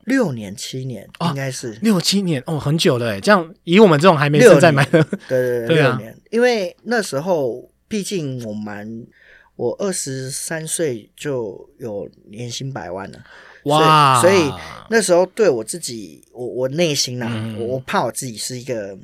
[0.08, 3.20] 六年七年应该是、哦、六七年哦，很久了哎。
[3.20, 6.16] 这样以我们这种还没生在买的，对对对，六年。
[6.30, 9.06] 因为那时候毕竟我蛮，
[9.54, 13.24] 我二十三岁就有年薪百万了，
[13.64, 14.20] 哇！
[14.20, 14.52] 所以，所以
[14.90, 18.98] 那时候对我自己，我我内心呢、啊，嗯、我怕我自己是一个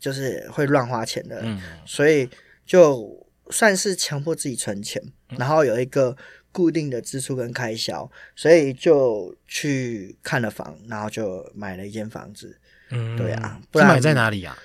[0.00, 2.28] 就是会乱花钱的，嗯、所以
[2.66, 5.00] 就算是强迫自己存钱，
[5.36, 6.16] 然后有一个。
[6.58, 12.58] 固定的支出跟开销，所以就去看了房，然后就买了一间房子。
[12.90, 14.58] 嗯，对啊，不然买在哪里呀？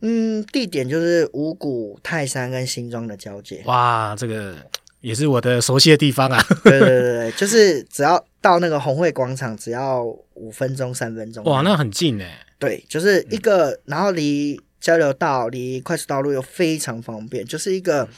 [0.00, 3.64] 嗯，地点就是五谷泰山跟新庄的交界。
[3.66, 4.54] 哇，这个
[5.00, 6.40] 也是我的熟悉的地方啊。
[6.62, 11.42] 对对对对，就是只要到那个红会广场，只要五分钟、三分钟。
[11.46, 12.46] 哇，那很近哎。
[12.60, 18.08] 对，就是一个，然后离交流道、离快速道路又非常方便，就是一个。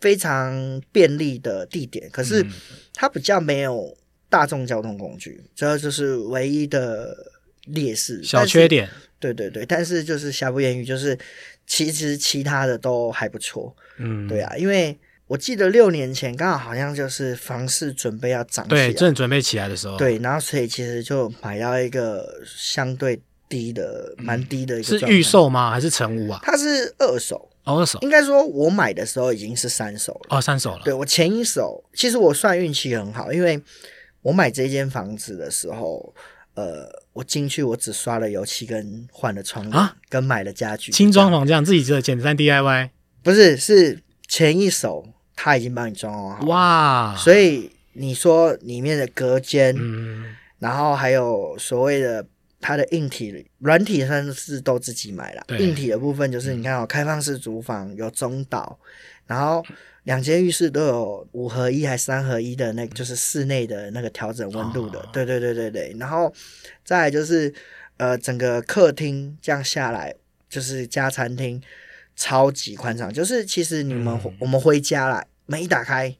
[0.00, 2.44] 非常便利的地点，可是
[2.94, 3.96] 它比较没有
[4.28, 7.16] 大众交通工具，这就是唯一的
[7.66, 8.88] 劣势、小缺点。
[9.18, 11.18] 对对对，但是就是瑕不掩瑜，就是
[11.66, 13.76] 其实其他的都还不错。
[13.98, 25.70] 嗯，对啊，因为我记得六年前刚好好像就是房市准备要涨起来，对，正准备起来的时候，对，然后所以其实就买到一个相对低的、蛮低的一个、嗯、是预售吗？
[25.70, 26.40] 还是成屋啊？
[26.42, 27.49] 它是二手。
[27.64, 30.36] 二手应该说，我买的时候已经是三手了。
[30.36, 30.82] 哦，三手了。
[30.84, 33.60] 对，我前一手，其实我算运气很好，因为
[34.22, 36.14] 我买这间房子的时候，
[36.54, 42.90] 呃，我进去我只刷了油漆跟换了窗啊，跟买了家具，轻装潢这样自己做简单 DIY。
[43.22, 46.44] 不是，是前一手他已经帮你装好。
[46.46, 47.14] 哇！
[47.16, 52.26] 所以你说里面的隔间，嗯，然后还有所谓的。
[52.60, 55.42] 它的硬体、软体算是都自己买了。
[55.58, 58.78] 硬体的部分就是你看哦，开放式厨房有中岛，
[59.26, 59.64] 然后
[60.02, 65.00] 两间浴室都有五合一还是三合一的那个，就是室内的那个调整温度的。
[65.00, 65.96] 哦、对对对对对。
[65.98, 66.32] 然后
[66.84, 67.52] 再来就是
[67.96, 70.14] 呃，整个客厅这样下来
[70.48, 71.62] 就是加餐厅，
[72.14, 73.10] 超级宽敞。
[73.12, 76.14] 就是其实你们、嗯、我们回家了，门一打开，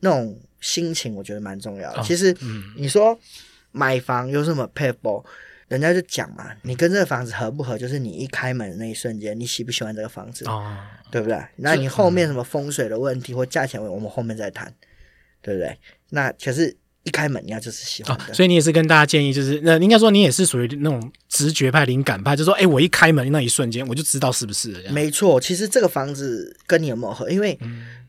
[0.00, 2.00] 那种心情我觉得蛮重要的。
[2.00, 2.36] 哦、其实
[2.76, 3.18] 你说
[3.72, 5.24] 买房有什么撇步？
[5.68, 10.76] 人家就讲嘛，你跟这个房子合不合，就是你一开门的那一瞬间，你喜不喜欢这个房子，哦、
[11.10, 11.42] 对不对？
[11.56, 14.72] 那你后面什么风水的问题或价钱问题，我们后面再谈，
[15.42, 15.76] 对不对？
[16.10, 18.16] 那可是一开门，人家就是喜欢。
[18.32, 24.70] 所以你也是跟大家建议，就是那应该说你也是属于那种直觉派、灵感派，就是说，哎，我一开门那一瞬间，我就知道是不是。
[24.90, 27.28] 没错，其实这个房子跟你有没有合？
[27.28, 27.58] 因为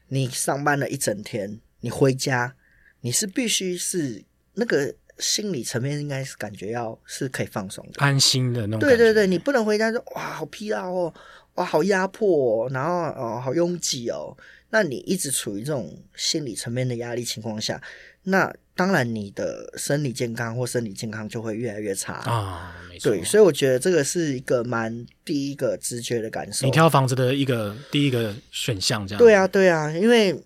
[0.10, 2.54] 你上班了一整天，你回家，
[3.02, 4.93] 你是必须是那个。
[5.19, 8.80] 心理层面应该是感觉要是可以放松的、安心的那种。
[8.80, 11.13] 对对对，你不能回家说哇好疲劳哦，
[11.56, 14.36] 哇好压迫哦，然后哦好拥挤哦。
[14.69, 17.82] 那你一直处于这种心理层面的压力情况下，
[18.23, 22.75] 那当然你的生理健康或身体健康就会越来越差啊。
[22.89, 23.10] 没错。
[23.12, 26.65] 对，所以我觉得这个是一个蛮第一个直觉的感受。
[26.65, 29.19] 你挑房子的一个第一个选项，这样。
[29.19, 30.38] 对啊对啊，因为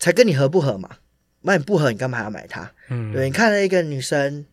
[0.00, 0.90] 才跟你合不合嘛。
[1.42, 2.70] 那你不合，你干嘛还要买它？
[2.90, 4.44] 嗯，对，你看了一个女生，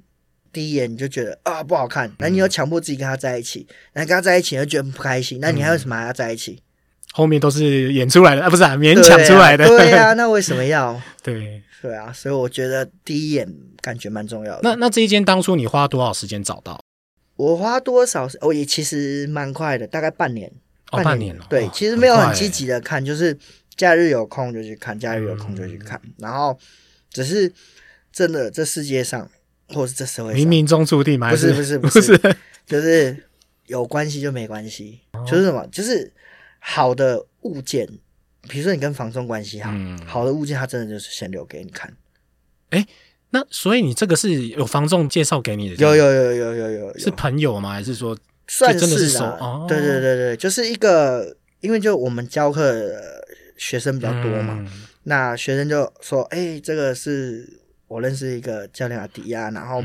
[0.53, 6.63] 第一眼你就觉得啊不好看，那你又强迫自己跟她在一起，那跟她在一起你又觉得不开心，那你还有什么还要在一起？
[7.11, 9.67] 后面都是演出来的啊，不是啊，勉强出来的。
[9.67, 11.01] 对 呀，那为什么要？
[11.21, 13.47] 对对啊，所以我觉得第一眼
[13.81, 14.59] 感觉蛮重要的。
[14.63, 16.79] 那那这一间当初你花多少时间找到？
[17.35, 18.29] 我花多少？
[18.41, 20.51] 我也其实蛮快的，大概半年。
[20.91, 21.45] 哦，半年了。
[21.49, 23.37] 对，其实没有很积极的看，就是。
[23.77, 26.57] 假日有空就去看，假日有空就去看，嗯、然后
[27.11, 27.49] 只是
[28.11, 29.29] 真的这世界上，
[29.69, 31.29] 或是这社会上，冥冥中注定吗？
[31.29, 32.35] 不是不是不是，不是
[32.65, 33.15] 就是
[33.67, 35.65] 有关系就没关系，哦、就是什么？
[35.71, 36.11] 就是
[36.59, 37.87] 好的物件，
[38.49, 41.95] 比如说你跟房东关系好，嗯、好的物件，它真的就是先留给你看。
[42.71, 42.85] 哎，
[43.29, 45.75] 那所以你这个是有房仲介绍给你的？
[45.75, 47.73] 有有有有有有，有，是朋友吗？
[47.73, 49.65] 还是说算是真的是哦？
[49.69, 52.73] 对对对对，就是一个，因为就我们教课
[53.57, 59.83] 学生比较多嘛，嗯、那学生就说：“哎、欸，这个是我认识一个教练阿迪亚，然后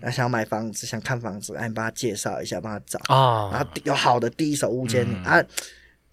[0.00, 5.44] 他想买房子，想看房子，哎，你帮他介绍一下，帮他找哦，然后有好的第一手物件、嗯、啊。”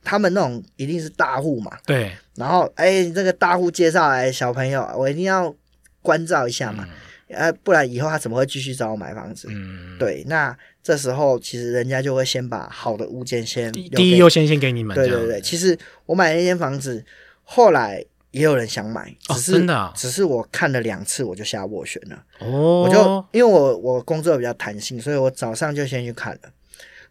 [0.03, 2.11] 他们那种一定是大户嘛，对。
[2.33, 5.55] 然后，哎，这个大户介绍来小朋友，我一定要
[6.01, 6.87] 关照一下嘛，
[7.27, 9.47] 嗯、啊，不然以后他怎么会继续找我买房子？
[9.51, 10.23] 嗯，对。
[10.27, 14.95] 那这时候其实人家就会先把好的物件先第一优先先给你们。
[14.95, 17.03] 对对对，其实我买那间房子，
[17.43, 22.23] 后来也有人想买，只是、哦、真的、啊，只是我看了两次我就下斡旋了。
[22.39, 26.39] 哦，我就因为我我工作比较弹性，所以我早上就先去看了。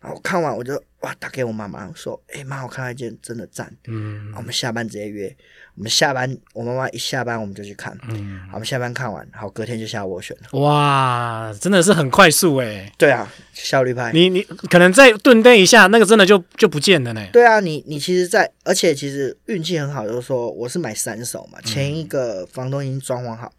[0.01, 5.37] 然后看完我就哇打给我妈妈说：“哎、欸、妈，我看到一件真的赞。”嗯，我们下班直接约。
[5.81, 7.97] 我们下班，我妈妈一下班我们就去看。
[8.11, 10.61] 嗯，我们下班看完，好隔天就下斡旋了。
[10.61, 12.93] 哇，真的是很快速哎。
[12.99, 14.13] 对啊，效率派。
[14.13, 17.27] 你你可能再顿顿一下，那个真的就就不见了呢。
[17.33, 23.51] 对啊，你你其实在，在而且其实运气很好，就是说我是买三手嘛，前一个房东已经装潢好，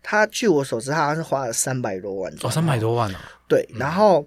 [0.00, 2.32] 他据我所知，他好像是花了三百多万。
[2.42, 3.20] 哦，三百多万啊。
[3.48, 4.24] 对，然后。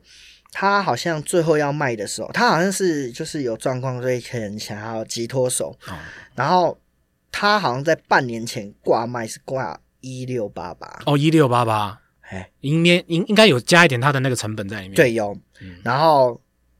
[0.53, 5.73] 他好像最后要卖的时候，他好像是就是有状况，所以可能想要急脱手。
[5.87, 5.95] 哦、
[6.35, 6.77] 然后
[7.31, 14.95] 他好像在半年前挂卖是挂一六八八哦，一六八八，哎，应该应应该有加一点他的那个成本在里面。
[14.95, 15.35] 对，有。
[15.61, 16.39] 嗯、然后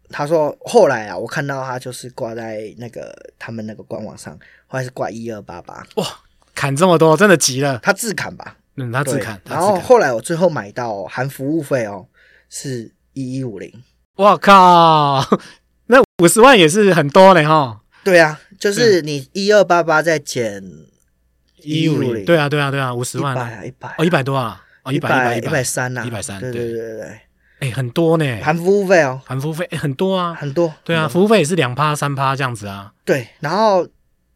[0.10, 4.38] 他说后来啊，我看到他就是挂在那个他们那个官网上，
[4.68, 5.86] 后来是挂一二八八。
[5.96, 6.06] 哇，
[6.54, 7.80] 砍这么多，真的急了。
[7.82, 8.58] 他自砍吧？
[8.76, 9.42] 嗯，他自砍。
[9.50, 12.08] 然后后来我最后买到含服务费哦，
[12.50, 12.94] 是。
[13.14, 13.70] 一一五零，
[14.16, 15.22] 我靠，
[15.88, 17.82] 那五十万也是很多嘞哈。
[18.06, 20.64] 对啊，就是你一二八八再减
[21.64, 26.68] 一五零，对啊对啊对啊，五十万，一百一百哦，一百多啊，哦，一百一百三呐，一百三，对对。
[26.68, 27.20] 对对对，
[27.62, 32.94] 哎，很多呢，含服务费哦，含服务费，哎，很多啊，很多，对啊，服务费也是两趴三趴这样子啊。
[33.04, 33.88] 对，然后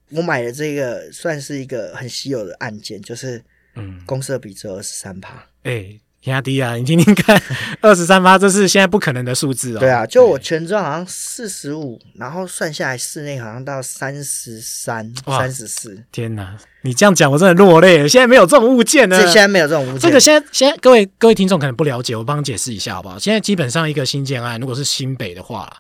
[0.10, 3.44] 我买的这个算是一个很稀有的案件，就是
[3.76, 6.00] 嗯，公设比只有二十三趴，哎。
[6.26, 6.76] 压低啊！
[6.76, 7.42] 你听听看，
[7.82, 9.80] 二十三趴，这是现在不可能的数字哦。
[9.80, 16.04] 对啊，就我全装好像四十五，然后算下来室内好像到三十三、三十四。
[16.12, 18.10] 天哪，你这样讲我真的落泪了。
[18.10, 19.20] 现在没有这种物件呢。
[19.20, 20.00] 这现在没有这种物件。
[20.00, 23.20] 这个现在现在各位各位听众可能不了解，我帮你解释一下好不好？
[23.20, 25.72] 现在基本上一个新建案，如果是新北的话，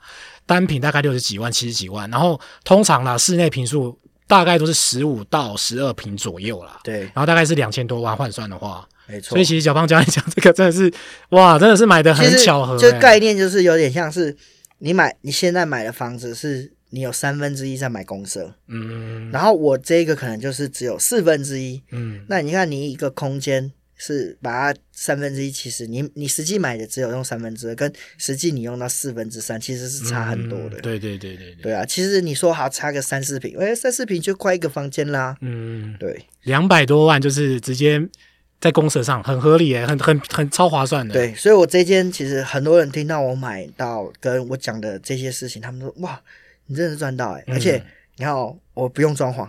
[0.45, 6.79] 单品大概六十几万、七十几万，然后通常啦，室内坪数大概都是十五到十二坪左右啦。
[6.83, 8.87] 对，然后大概是两千多万换算的话。
[9.07, 10.91] 没错，所以其实小胖教你讲这个真的是
[11.29, 12.77] 哇，真的是买的很巧合。
[12.77, 14.35] 就概念就是有点像是
[14.79, 30.79] 你买你现在买的房子，是你有三分之一在买公设，嗯，然后我这个可能就是只有四分之一，嗯，那你看你一个空间是把它三分之一，其实你你实际买的只有用三分之二，跟实际你用到四分之三，其实是差很多的。
[30.81, 35.35] 对对对对对啊，其实你说好差个三四平，哎，三四平就快一个房间啦。
[35.41, 38.01] 嗯，对，两百多万就是直接。
[38.65, 41.13] 在公设上很合理耶，很很很超划算的。
[41.13, 46.19] 对，所以我这间其实很多人听到我买到跟我讲的这些事情，他们说哇，
[46.65, 47.43] 你真的是赚到哎！
[47.45, 47.79] 嗯、而且
[48.17, 49.47] 你看哦，我不用装潢，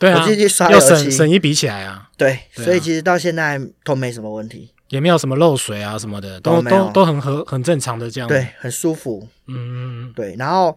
[0.00, 2.10] 对啊，我进去刷油漆，省省一笔起来啊。
[2.16, 8.26] 对，所以其实到现在都没什么问题，也没有什么漏水啊什么的，都都都，很合很正常的这样。
[8.26, 9.28] 对，很舒服。
[9.46, 10.34] 嗯，对。
[10.36, 10.76] 然后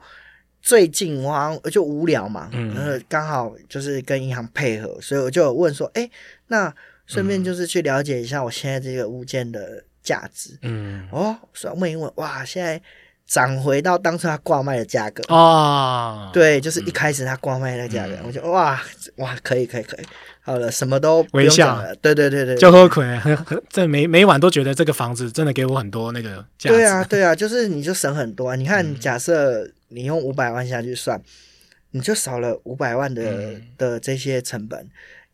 [0.62, 6.08] 最近我好像就无聊嘛，嗯，然后刚好就是跟银行配合，所以我就问说，哎，
[6.50, 6.72] 那。
[7.10, 10.56] 顺便就是去了解一下我现在这个物件的价值。
[10.62, 12.80] 嗯，哦，所以问一问，哇，现在
[13.26, 16.30] 涨回到当初他挂卖的价格哦。
[16.32, 18.80] 对，就是一开始他挂卖的价格，嗯、我就哇
[19.16, 20.06] 哇，可以可以可以，
[20.42, 21.82] 好了，什么都不用讲了。
[21.82, 26.76] 微笑对对对对，就喝亏，很很，这每每晚都觉得这个房子真的给我很多那个价值。
[26.76, 28.56] 对啊对啊，就是你就省很多啊。
[28.56, 31.20] 你看，假设你用五百万下去算，
[31.90, 34.88] 你就少了五百万的、嗯、的这些成本。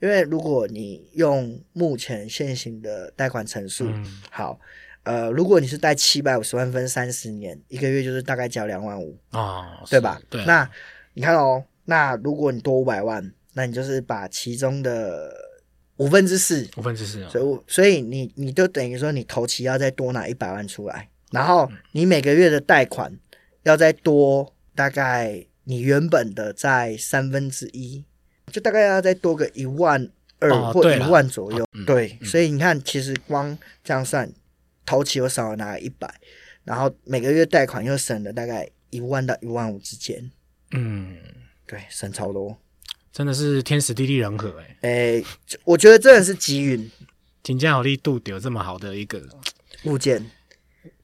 [0.05, 4.59] 因为如果你用目前现行的贷款成数，嗯、好，
[5.01, 10.21] 呃，如果你是贷七百五十万分三十年，一个月就是大概交两万五啊，对吧？
[10.29, 10.45] 对。
[10.45, 10.69] 那
[11.15, 15.33] 你看哦，那如果你多五百万，那你就是把其中的
[15.97, 23.11] 五分之四，五分之四，所以所以你你就等于说你头期要再多拿一百万出来，然后你每个月的贷款
[23.63, 28.05] 要再多大概你原本的在三分之一。
[28.51, 34.31] 就大概要再多个一万二或一万左右，哦对，所以你看，其实光这样算，
[34.85, 36.13] 头期我少了拿了一百，
[36.63, 40.31] 然后每个月贷款又省了大概一万到一万五之间，
[40.71, 41.17] 嗯，
[41.65, 42.57] 对，省超多，
[43.11, 45.23] 真的是天时地利人和，欸，哎，哎，
[45.63, 46.91] 我觉得真的是机运，
[47.43, 49.21] 金嘉有力度有这么好的一个
[49.85, 50.29] 物件，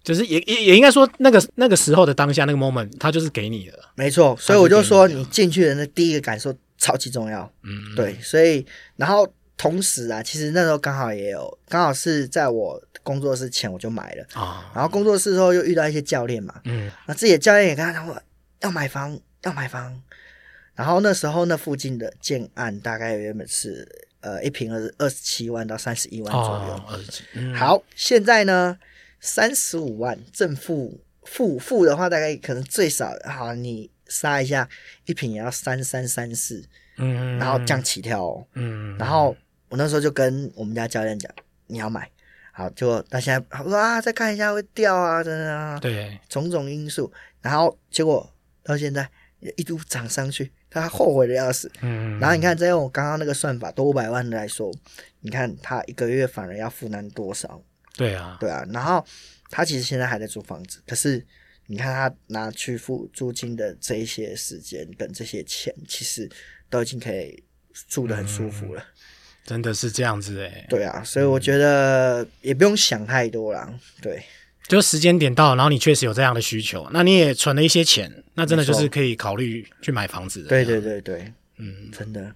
[0.03, 4.35] 就是也也也应该说那个那个时候的当下那个 moment，它就是给你的，没错。
[4.37, 7.49] 所以我就说，你进去的那第一个感受超级重要。
[7.61, 8.19] 嗯，对。
[8.21, 8.65] 所以
[8.95, 14.71] 然后同时啊，其实那时候刚好也有，刚好是在我工作室前我就买了啊。
[14.73, 18.19] 然后工作室之后又遇到一些教练嘛，嗯，那自己的教练也跟他说
[18.61, 20.01] 要买房，要买房。
[20.73, 23.87] 然后那时候那附近的建案大概原本是
[24.21, 27.53] 呃一平二二十七万到三十一万左右。
[27.53, 28.79] 好，现在呢
[29.19, 34.67] 三十五万正负负负的话，大概可能最少好你杀一下
[35.05, 36.63] 一瓶也要三三三四，
[36.97, 39.35] 嗯，然后这样起跳哦，嗯，然后
[39.69, 41.31] 我那时候就跟我们家教练讲，
[41.67, 42.07] 你要买，
[42.51, 48.31] 好，结果他现在我说啊再看一下会掉啊，真的啊，对，种种因素，然后结果
[48.61, 49.09] 到现在
[49.55, 50.51] 一度涨上去。
[50.73, 54.73] 他后悔的要死，嗯，然后你看，再用我刚刚那个算法，多五百万的来说，
[55.19, 57.61] 你看他一个月反而要负担多少？
[57.97, 58.65] 对啊，对啊。
[58.71, 59.05] 然后
[59.49, 61.27] 他其实现在还在租房子，可是
[61.71, 66.29] 你看他拿去付租金的这一些时间跟这些钱，其实
[66.69, 67.41] 都已经可以
[67.87, 68.81] 住得很舒服了。
[68.81, 68.85] 嗯，
[69.45, 70.65] 真的是这样子诶。
[70.69, 73.73] 对啊，所以我觉得也不用想太多啦。
[74.01, 74.21] 对。
[74.67, 80.43] 就时间点到，然后你确实有这样的需求，那你也存了一些钱，那真的就是可以考虑去买房子。
[80.43, 82.33] 对对对对，嗯，真的。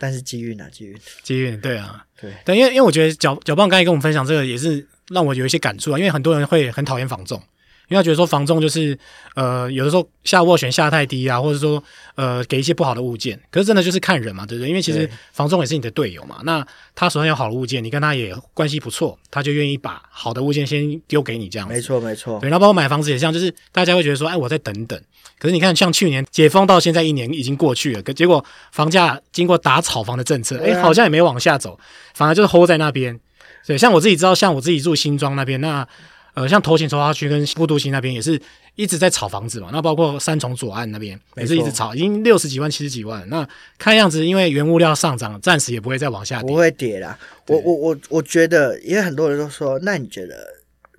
[0.00, 2.32] 但是机遇呢，机遇，机遇，对啊，对。
[2.44, 5.98] 但因为因为我觉得小小胖刚才跟我们分享这个，也是让我有一些感触啊。
[5.98, 7.40] 因为很多人会很讨厌房仲。
[7.88, 8.96] 因为他觉得说房仲就是
[9.34, 11.82] 呃有的时候下斡旋下太低啊，或者说
[12.16, 14.68] 呃给一些不好的物件，可是真的就是看人嘛，对不对？
[14.68, 16.64] 因为其实房仲也是你的队友嘛，那
[16.94, 21.74] 他手上有好的物件，你跟他也关系不错，他就愿意把好的物件先丢给你这样子。
[21.74, 22.38] 没错没错。
[22.40, 25.00] 对，然后包括买房子也像，就是大家会觉得说，哎，我再等等。
[25.38, 31.78] 可是你看，像去年解封到现在一年已经过去了，可结果房价经过打炒房的政策，哎，好像也没往下走，
[32.14, 33.18] 反而就是 hold 在那边。
[33.66, 35.88] 对，像我自己知道，像我自己住新庄那边那。
[36.38, 38.40] 呃，像头前重划区跟副都心那边也是
[38.76, 43.28] 一直在炒房子嘛，那包括三重左岸那边也是一直炒，已经六十几万、七十几万。
[43.28, 47.18] 那看样子，因为原物料上涨，暂时也不会再往下跌，不会跌啦。
[47.48, 50.46] 我我我我觉得，因为很多人都说，那你觉得，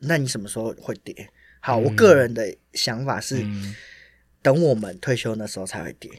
[0.02, 1.30] 那你什么时候会跌？
[1.62, 3.74] 好，嗯、我个人的想法是，嗯、
[4.42, 6.12] 等我们退休那时候才会跌。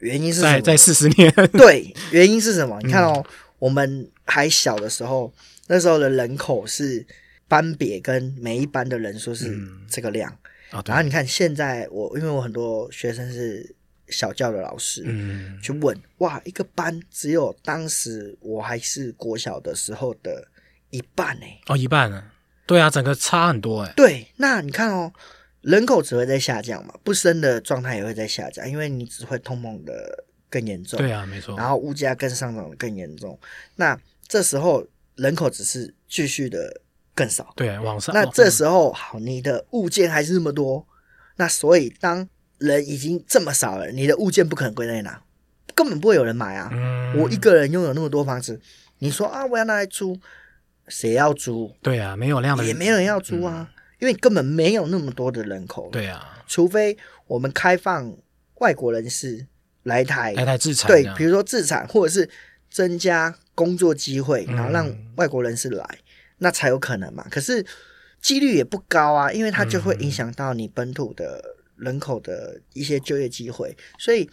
[0.00, 0.40] 原因是？
[0.40, 1.32] 在在四十年。
[1.52, 2.80] 对，原因是什么？
[2.82, 3.24] 你看哦，嗯、
[3.60, 5.32] 我们还小的时候，
[5.68, 7.06] 那时候的人口是。
[7.48, 9.56] 班别跟每一班的人数是
[9.88, 10.36] 这个量，
[10.84, 13.74] 然后你看现在我因为我很多学生是
[14.08, 20.48] 小教的老师，嗯，去问哇，一个班只有当时我还是国小的时候的
[20.90, 21.46] 一半呢？
[21.66, 22.24] 哦，一半呢？
[22.66, 23.92] 对啊，整个差很多哎。
[23.96, 25.12] 对，那你看哦，
[25.60, 33.38] 人口只会在下降嘛，不生的状态也会在下降，因为你只会通膨的更严重，对啊，没错，然后物价更上涨的更严重，
[33.76, 34.84] 那这时候
[35.14, 36.80] 人口只是继续的。
[37.16, 38.14] 更少，对，往上。
[38.14, 40.86] 那这时候好，你的物件还是那么多，
[41.36, 45.22] 那所以当人已经这么少了，你的物件不可能归在哪，
[45.74, 46.68] 根本不会有人买啊。
[46.70, 48.60] 嗯，我一个人拥有那么多房子，
[48.98, 50.18] 你说啊，我要拿来租，
[50.88, 51.72] 谁要租？
[51.80, 55.88] 对啊，没有那样的，也没有人要租啊，嗯，因为根本没有那么多的人口。
[55.90, 56.96] 对啊，除非
[57.26, 58.14] 我们开放
[58.56, 59.46] 外国人士
[59.84, 62.28] 来台，来台自产，对，比如说自产，或者是
[62.70, 65.82] 增加工作机会，然后让外国人士来。
[65.90, 65.98] 嗯
[66.38, 67.64] 那才有可能嘛，可是
[68.20, 71.42] 几率也不高啊，因为它就会影响到你本土的
[71.76, 73.76] 人口的一些就业机会。
[73.98, 74.28] 所以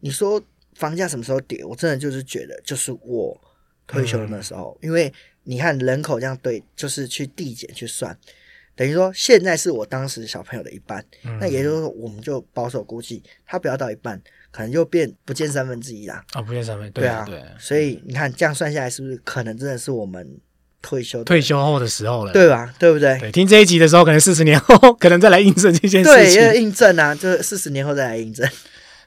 [0.00, 0.42] 你说
[0.74, 1.64] 房价什么时候跌？
[1.64, 3.38] 我真的就是觉得，就是我
[3.86, 8.16] 退休的那时候，因为你看人口这样对，就是去递减去算，
[8.74, 11.04] 等于说现在是我当时小朋友的一半，
[11.40, 14.20] 那也就是说，我们就保守估计，他不要到一半，
[14.50, 16.24] 可能就变不见三分之一啦。
[16.32, 17.42] 啊，不见三分，对啊，对。
[17.58, 20.40] 所以你看这样算下来，是不是可能真的是我们？
[20.84, 22.70] 退休退休后的时候了，对吧？
[22.78, 23.18] 对不对？
[23.18, 26.34] 对，听这一集的时候，可能四十年后， 可能再来印证这件事情。
[26.34, 28.46] 对，要印证啊，就是四十年后再来印证。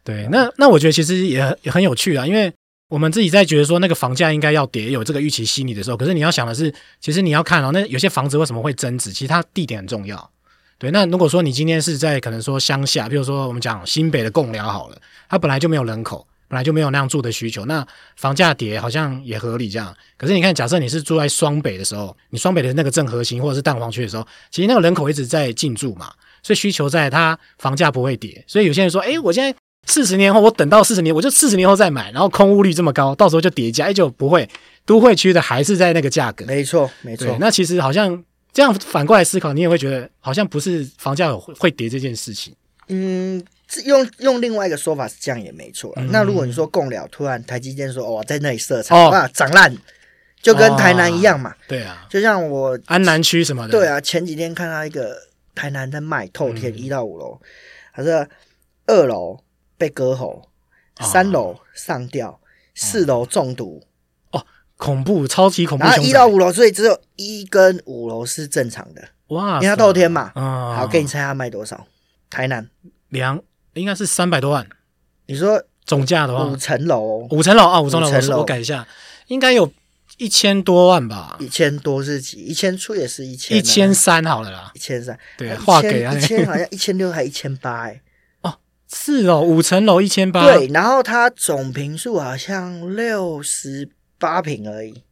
[0.03, 2.51] 对，那那我觉得其实也也很有趣啊，因为
[2.89, 9.11] 我们自己在觉得说那个房价应该要跌，有这个预期心理的时候，可是你要想的是，其实你要看哦，那有些房子为什么会增值？
[9.11, 10.32] 其实它地点很重要。
[10.80, 14.97] 对，那如果说你今天是在可能说乡下，比如说我们讲新北的贡寮好了，
[15.30, 16.25] 它本来就没有人口。
[16.48, 17.86] 本来就没有那样住的需求，那
[18.16, 19.95] 房价跌好像也合理这样。
[20.18, 28.43] 可是你看，假设你是住在双北的时候，你双北的那个正核心或者是蛋黄区的时候，其实那个人口一直在进驻嘛，所以需求在，它房价不会跌。
[28.48, 34.50] 所以有些人说，诶，我现在四十年后，我等到四十年，我就四十年后再买，然后空屋率这么高，到时候就叠加，诶，就不会。
[34.86, 37.36] 都会区的还是在那个价格，没错，没错。
[37.41, 38.24] 那其实好像
[38.54, 42.56] 这样反过来思考，你也会觉得好像不是房价有会跌这件事情。
[42.88, 43.43] 嗯。
[43.84, 45.91] 用用另外一个说法是这样也没错。
[45.97, 49.76] 嗯、那如果你说共了突然台积电说哦，在那里设厂，哇涨烂，
[50.41, 51.51] 就跟台南一样嘛。
[51.51, 53.72] 哦、对啊，就像我安南区什么的。
[53.72, 55.18] 对啊，前几天看到一个
[55.53, 57.41] 台南在卖透天一到五楼，
[57.93, 58.28] 他说
[58.86, 59.43] 二楼
[59.78, 60.49] 被割喉，
[61.01, 62.39] 三楼上吊，
[62.74, 63.84] 四楼中毒。
[64.32, 64.45] 哦，
[64.78, 65.84] 恐怖，超级恐怖。
[65.84, 69.03] 然后一到五楼，所以只有一跟五楼是正常的。
[69.28, 70.32] 哇，因为它透天嘛。
[70.36, 70.76] 嗯。
[70.76, 71.86] 好，给你猜他卖多少？
[72.30, 72.70] 台南
[73.09, 73.41] 两
[73.78, 74.67] 应该是三百多万。
[75.28, 78.88] 你说总价的话，五层楼，五层楼啊，五层楼，我改一下，
[79.28, 79.71] 应该有
[80.17, 81.38] 一千多万吧？
[81.39, 82.38] 一千多是几？
[82.38, 85.17] 一千出也是一千，一千三好了啦，一千三。
[85.38, 88.01] 对，划给一千好像一千六还一千八哎。
[88.41, 88.57] 哦，
[88.91, 90.43] 是哦，五层楼一千八。
[90.43, 95.03] 对，然后它总坪数好像六十八坪而已。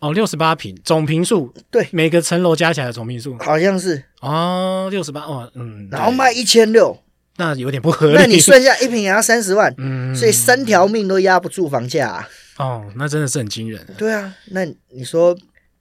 [0.00, 6.98] 哦，六十八坪总坪数，对，每个层楼加起来的总坪数好像是哦，六十八哦，嗯，然后卖一千六。
[7.36, 8.14] 那有点不合理。
[8.14, 12.28] 那你算下一瓶也要三十万，嗯，所以三条命都压不住房价啊。
[12.58, 13.84] 哦，那真的是很惊人。
[13.96, 15.36] 对啊，那你说，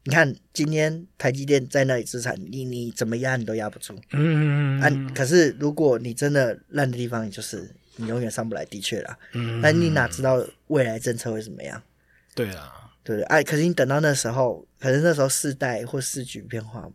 [0.05, 3.93] 你看今天台积电在那里资产，你你怎么压你都压不住。
[4.13, 4.81] 嗯嗯嗯。
[4.81, 9.17] 啊，可是如果你真的烂的地方，就是你永远上不来，的确啦。
[9.33, 9.59] 嗯。
[9.61, 11.81] 那你哪知道未来政策会怎么样？
[12.33, 12.71] 对啊，
[13.03, 13.25] 对不对？
[13.25, 16.89] 哎，可是你等到那时候，可能那时候世代或世局变化。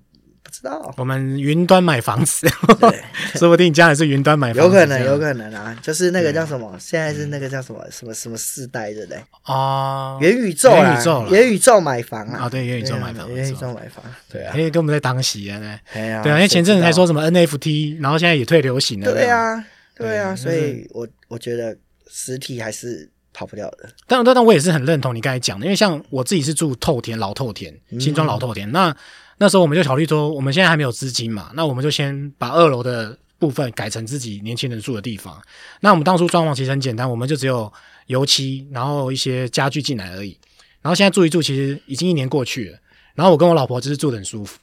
[0.47, 2.47] 不知道，我们云端买房子，
[2.79, 3.03] 对，
[3.35, 7.85] 说不定将来是云端买房子，有可能，有可能啊，就是那个叫什么，现在是那个叫什么？
[7.91, 9.21] 什么什么世代的嘞？
[9.47, 15.59] 哦，元宇宙元宇宙，元宇宙买房啊，啊对，元宇宙买房，元宇宙买房，对啊，因为跟我们在当席啊，
[15.93, 19.65] 对啊，对啊，因为前阵子还说什么 NFT，然后现在也退流行了，对啊，
[19.97, 21.77] 对啊，所以我我觉得
[22.09, 23.89] 实体还是跑不掉的。
[24.07, 28.97] 但但但我也是很认同你刚才讲的，因为像我自己是住透田老透田，新庄老透天，那。
[29.39, 35.41] 那时候我们就考虑说，我们现在还没有资金嘛，那我们就先把二楼的部分改成自己年轻人住的地方。
[35.81, 37.73] 那我们当初装潢其实很简单，我们就只有
[38.07, 40.39] 油漆，然后一些家具进来而已。
[40.83, 42.79] 然后现在住一住，其实已经一年过去了。
[43.15, 44.59] 然后我跟我老婆就是住得很舒服，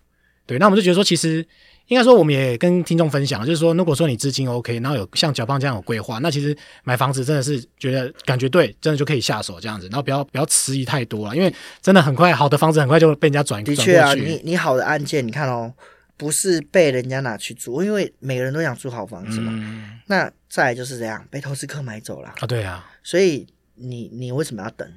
[0.45, 0.57] 对。
[0.57, 1.45] 那我们就觉得说，其实。
[1.87, 13.63] 应该说，我们也跟听众分享，就是说，如果说你资金 OK，然后有像小胖这样有规划，那其实买房子真的是觉得感觉对，真的就可以下手这样子，然后不要不要迟疑太多了，因为真的很快，好的房子很快就被人家转。
[13.63, 15.73] 的确啊，你你好的案件，你看哦，
[16.15, 19.51] 不是被人家拿去租，因为每个人都想住好房子嘛。
[19.53, 22.47] 嗯、那再来就是这样，被投资客买走了啊。
[22.47, 24.89] 对啊，所以你你为什么要等？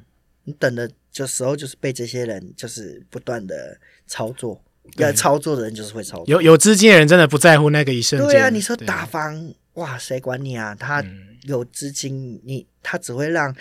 [0.45, 3.76] 你等的就时候就是被这些人就是不断的
[4.07, 4.62] 操作。
[4.97, 8.30] 要操作的人就是会操作，有有资金的人真的不在乎那个一瞬间。
[8.30, 10.74] 对啊，你说打房哇，谁管你啊？
[10.74, 11.05] 他
[11.43, 13.55] 有资金，你他只会让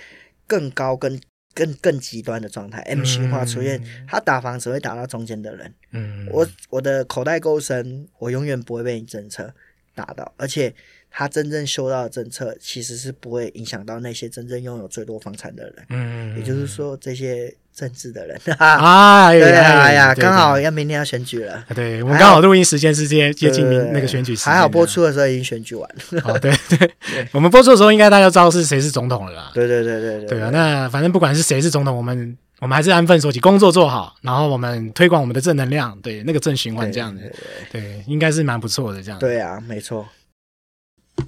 [0.48, 1.20] 更高、跟
[1.54, 3.84] 更更极端的状态 M 型化出现。
[4.08, 5.74] 他打房只会打到中间的人。
[5.92, 9.54] 嗯，我我的口袋够深，我永远不会被你政策
[9.94, 10.74] 打到，而且
[11.18, 15.76] 他真正修到的政策其实是不会影响到那些真正拥有最多房产的人。
[15.89, 17.55] 嗯，也就是说这些。
[17.76, 21.61] 政治的人啊， 对啊，哎呀，刚好要明天要选举了。
[21.76, 24.53] 对，我们刚好录音时间是接接近那个选举时间。
[24.53, 26.22] 还好播出的时候已经选举完了。
[26.24, 26.89] 哦， 对对，
[27.34, 29.51] 我们播出的时候应该大家知道是谁是总统了啦。
[29.53, 30.26] 对对对对对。
[30.26, 37.30] 对啊，那反正不管是谁是总统，我们我们还是安分守己，工作做好，然后我们推广我们的正能量，对那个正循环这样子，
[37.74, 39.20] 对，应该是蛮不错的这样。
[39.20, 40.07] 对啊，没错。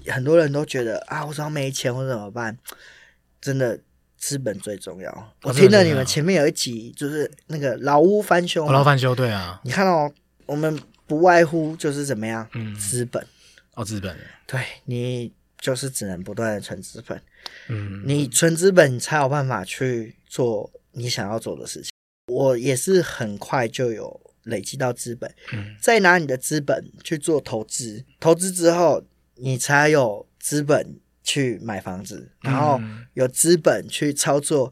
[0.10, 2.58] 很多人都觉得啊，我说没钱，我怎么办？
[3.41, 3.80] 真的。
[4.20, 5.36] 资本最重要。
[5.43, 9.62] 我听了你们前面有一集，就是那个老屋翻修，老屋翻修，对啊。
[9.64, 10.12] 你看哦
[10.47, 13.24] 我们不外乎就是怎么样，嗯，资本，
[13.76, 17.22] 哦，资本，对，你就是只能不断的存资本，
[17.68, 21.91] 嗯，你存资本，你才有办法去做你想要做的事情。
[22.34, 29.03] 我也是很快就有累积到资本，嗯，再拿你的资本去做投资，投资之后
[29.39, 30.99] 你才有资本。
[31.29, 32.79] 去买房子，然后
[33.13, 34.71] 有资本去操作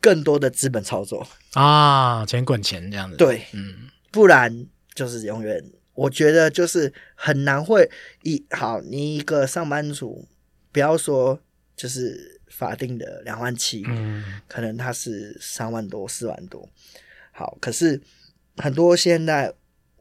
[0.00, 3.16] 更多的资本操作啊，钱滚钱这样子。
[3.16, 5.60] 对，嗯，不然就是永远，
[5.94, 7.90] 我觉得就是很难会
[8.22, 10.28] 一好，你一个上班族，
[10.70, 11.40] 不要说
[11.74, 16.68] 就是法定的两万七，嗯，可能他是三万多、四万多。
[17.32, 18.00] 好，可是
[18.58, 19.52] 很多现在，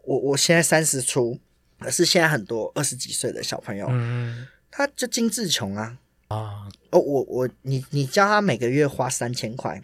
[0.04, 1.40] 我我现在三十出，
[1.86, 4.48] 可是现在很多二十几岁的小朋友，嗯。
[4.78, 5.98] 他就精致穷啊！
[6.28, 9.82] 啊哦，我我你你叫他每个月花三千块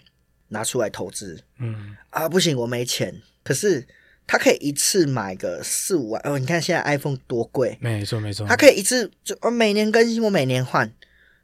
[0.50, 3.22] 拿出来投资，嗯啊不行，我没钱。
[3.42, 3.88] 可是
[4.28, 6.38] 他可以一次买个四五万哦。
[6.38, 8.46] 你看现在 iPhone 多贵，没错没错。
[8.46, 10.92] 他可以一次就我每年更新，我每年换。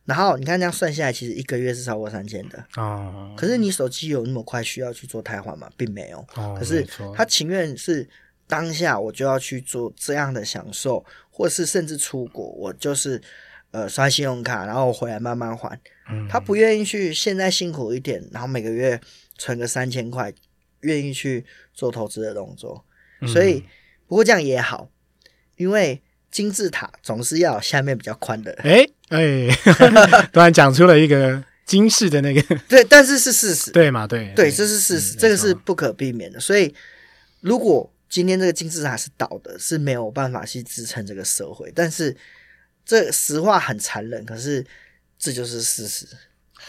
[0.03, 3.33] 然后你看这样算下来，其实一个月是超过三千的啊。
[3.37, 5.69] 可是你手机有那么快需要去做汰换吗？
[5.77, 6.21] 并没有。
[6.59, 6.85] 可是
[7.15, 8.05] 他情愿是
[8.47, 11.05] 当下我就要去做这样的享受。
[11.29, 13.21] 或是甚至出国，我就是
[13.69, 15.79] 呃刷信用卡，然后回来慢慢还。
[16.09, 18.99] 嗯，他不愿意去现在辛苦一点，然后每个月
[19.37, 20.33] 存个三千块，
[20.79, 21.45] 愿意去
[21.75, 22.83] 做投资的动作。
[23.27, 23.63] 所以，
[24.07, 24.89] 不过这样也好，
[25.57, 28.51] 因为金字塔总是要下面比较宽的。
[28.63, 29.47] 哎哎，
[30.33, 34.07] 突然讲出了一个金氏的那个， 对，但是是事实，对嘛？
[34.07, 36.39] 对对，这是事实，这个是不可避免的。
[36.39, 36.73] 所以，
[37.41, 41.71] 如果今天这个金字塔是倒的，是没有办法去支撑这个社会。
[41.75, 42.15] 但是，
[42.85, 44.65] 这实话很残忍，可是
[45.19, 46.05] 这就是事实。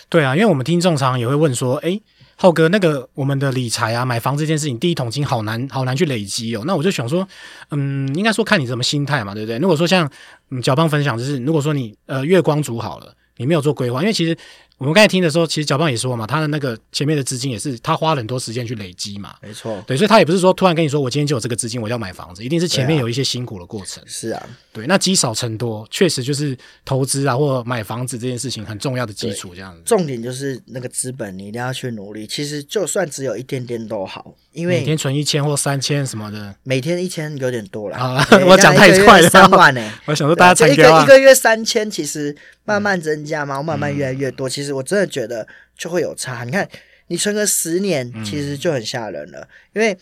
[0.09, 2.01] 对啊，因为我们听众常常也会问说，哎。
[2.41, 6.63] 浩哥，那个我们的理财啊，买房这件事情，第一桶金好难，好难去累积哦。
[6.65, 7.27] 那我就想说，
[7.71, 9.59] 嗯，应该说看你什么心态嘛，对不对？
[9.59, 10.09] 如果说像
[10.51, 14.39] 嗯，小胖分享就是，如果说你呃月光族好了，你没有做规划，因为其实。
[14.79, 19.35] 我们刚才听的时候，其实小胖也说嘛，他的那个前面的资金也是他花了很多时间去累积嘛。
[19.43, 24.01] 没错，对，所以他也不是说突然跟你说，我今天就有这个资金，我要买房子，一定是前面有一些辛苦的过程。
[24.07, 29.53] 是啊，对，那积少成多，确实就是投资啊或买房子这件事情很重要的基础。
[29.53, 32.25] 这样子，重点就是那个资本，你一定要去努力。
[32.25, 37.97] 其实就算只有一点点都好，因为每天存一千或三千什么的，每天一千有点多了。
[37.97, 39.93] 啊， 我讲太快了，三万呢、欸？
[40.07, 44.49] 我想说大家参一个一个月三千，其实慢慢增加嘛，慢慢越来越多。
[44.49, 45.47] 其实我真的觉得。
[45.79, 46.43] 就会有差。
[46.43, 46.69] 你看，
[47.07, 49.39] 你存个十年，其实就很吓人了。
[49.43, 49.97] 嗯、因为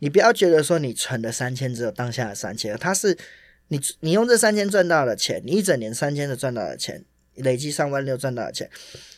[0.00, 3.16] 你不要觉得说你存的三千只有当下的三千，它是
[3.68, 7.02] 你你用这三千赚到的钱，你一整年三千的赚到的钱，
[7.36, 8.68] 累计上万六赚到的钱，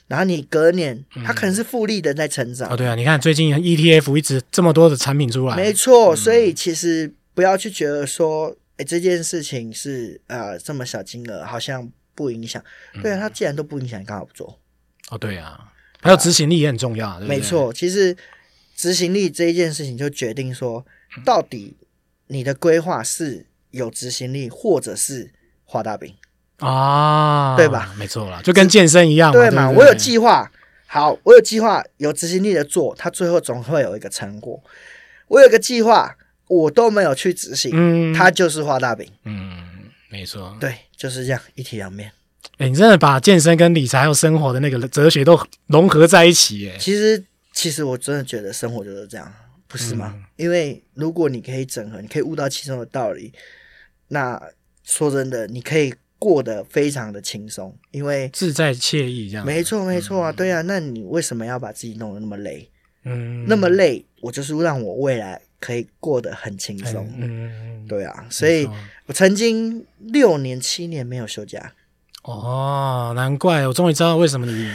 [0.06, 2.70] 然后你隔年它可能是复利的在成长。
[2.70, 6.14] 嗯、哦，对啊，你看最近 ETF 一直这么多的产品出来，没错。
[6.14, 12.62] 所以其实不要去觉得说，哎，这件事情是呃这么小金额，好像不影响。
[13.02, 14.60] 对啊，它既然都不影响，你干嘛不做？
[15.10, 15.72] 哦，对啊。
[16.00, 17.72] 还有执行力也很重要，啊，对对，没错。
[17.72, 18.14] 其实
[18.76, 20.84] 执行力这一件事情，就决定说，
[21.24, 21.76] 到底
[22.26, 25.32] 你的规划是有执行力，或者是
[25.64, 26.14] 画大饼
[26.58, 27.94] 啊，对吧？
[27.96, 29.70] 没错啦，就跟健身一样嘛，对嘛？
[29.70, 30.52] 我有计划，
[30.86, 34.62] 好，我有计划，有执行力的做，它最后总会有一个成果。
[35.28, 36.14] 我有个计划，
[36.48, 42.12] 我都没有去执行，嗯，它就是画大饼，嗯，没错，对，就是这样，一体两面。
[42.56, 45.36] 哎、欸，你真的把健身跟理财还有生活的那个哲学都
[45.66, 49.32] 融合在一起，哎，其实其实我真的觉得生活就是这样，
[49.66, 50.12] 不是吗？
[50.14, 53.32] 嗯、因为如果你可以整合，你可以悟到其中的道理，
[54.08, 54.40] 那
[54.84, 59.44] 说真的，你可以过得非常的轻松，因为自在惬意这样。
[59.44, 62.70] 没错，没错啊，对啊，那你为什么要把自己弄得那么累？
[63.04, 67.12] 嗯，那么累，我就是让我未来可以过得很轻松。
[67.18, 68.68] 嗯，对啊，所以
[69.06, 71.72] 我曾经六年七年没有休假。
[72.24, 74.70] 哦，难怪我终于知道为什么你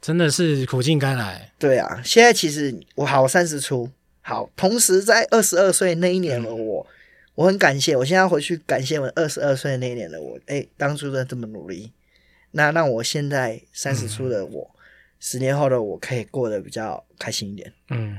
[0.00, 1.52] 真的是苦尽甘来。
[1.58, 3.90] 对啊，现在其实我好三十出，
[4.22, 6.92] 好，同时在二十二岁那一年的我，嗯、
[7.34, 11.92] 我很感谢，我现在回去感谢我二十二岁那一年的我，哎，当初的这么努力，
[12.52, 14.78] 那让我现在三十出的我，嗯、
[15.18, 17.72] 十年后的我可以过得比较开心一点。
[17.90, 18.16] 嗯。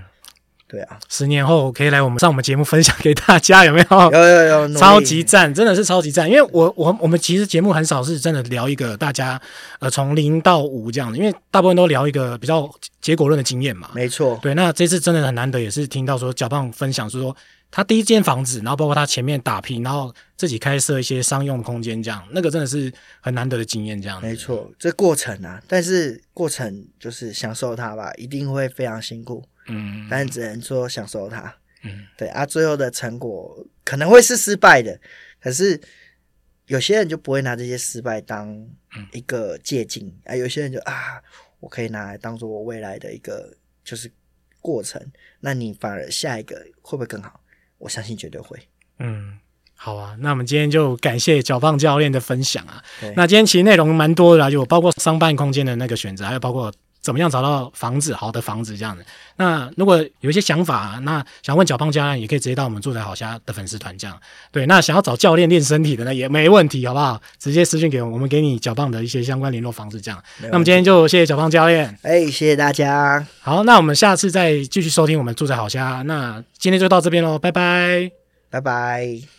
[0.71, 3.97] 对啊，十年后可以来我们上我们节目分享给大家，有没有？
[4.13, 6.29] 有有有，超级赞，真的是超级赞。
[6.29, 9.41] 因为我我我们其实节目很少是真的聊一个大家
[9.79, 12.69] 呃从零到五这样的，因为大部分都聊一个比较
[13.01, 13.89] 结果论的经验嘛。
[13.95, 14.53] 没错，对。
[14.53, 17.35] 那这次真的很难得，也是听到说小胖分享说
[17.71, 24.21] 他第一间房子，然后包括他前面打拼，然后自己开设一些商用空间，这样那个真的是很难得的经验，这样。
[24.21, 29.43] 没错，这过程啊，但是过程就是享受它吧，一定会非常辛苦。
[29.69, 31.55] 嗯，但只能说享受它。
[31.83, 34.99] 嗯，对啊，最后的成果可能会是失败的，
[35.39, 35.79] 可是
[36.65, 38.53] 有些人就不会拿这些失败当
[39.13, 41.21] 一个借鉴、嗯、啊，有些人就啊，
[41.61, 44.11] 我可以拿来当做我未来的一个就是
[44.59, 45.01] 过程。
[45.39, 47.39] 那你反而下一个会不会更好？
[47.77, 48.59] 我相信绝对会。
[48.97, 49.39] 嗯，
[49.73, 52.83] 好啊，那我们今天就感谢小胖教练的分享啊。
[53.15, 56.73] 那今天其实内容蛮多的啦，就包括商办空间的那个选择，还有包括。
[57.01, 59.05] 怎么样找到房子，好的房子这样子？
[59.37, 64.19] 那如果有一些想法，那想问小胖教练，也可以直接到我们住宅好虾的粉丝团这样。
[64.51, 67.21] 对，那想要找教练练身体的呢，也没问题，好不好？
[67.37, 70.21] 直接私信给我们，我们给你小胖的一些相关联络方式这样。
[70.51, 73.25] 那么今天就谢谢小胖教练，哎，谢谢大家。
[73.39, 76.01] 好，那我们下次再继续收听我们住宅好虾。
[76.01, 78.11] 那今天就到这边喽，拜拜，
[78.49, 79.38] 拜拜。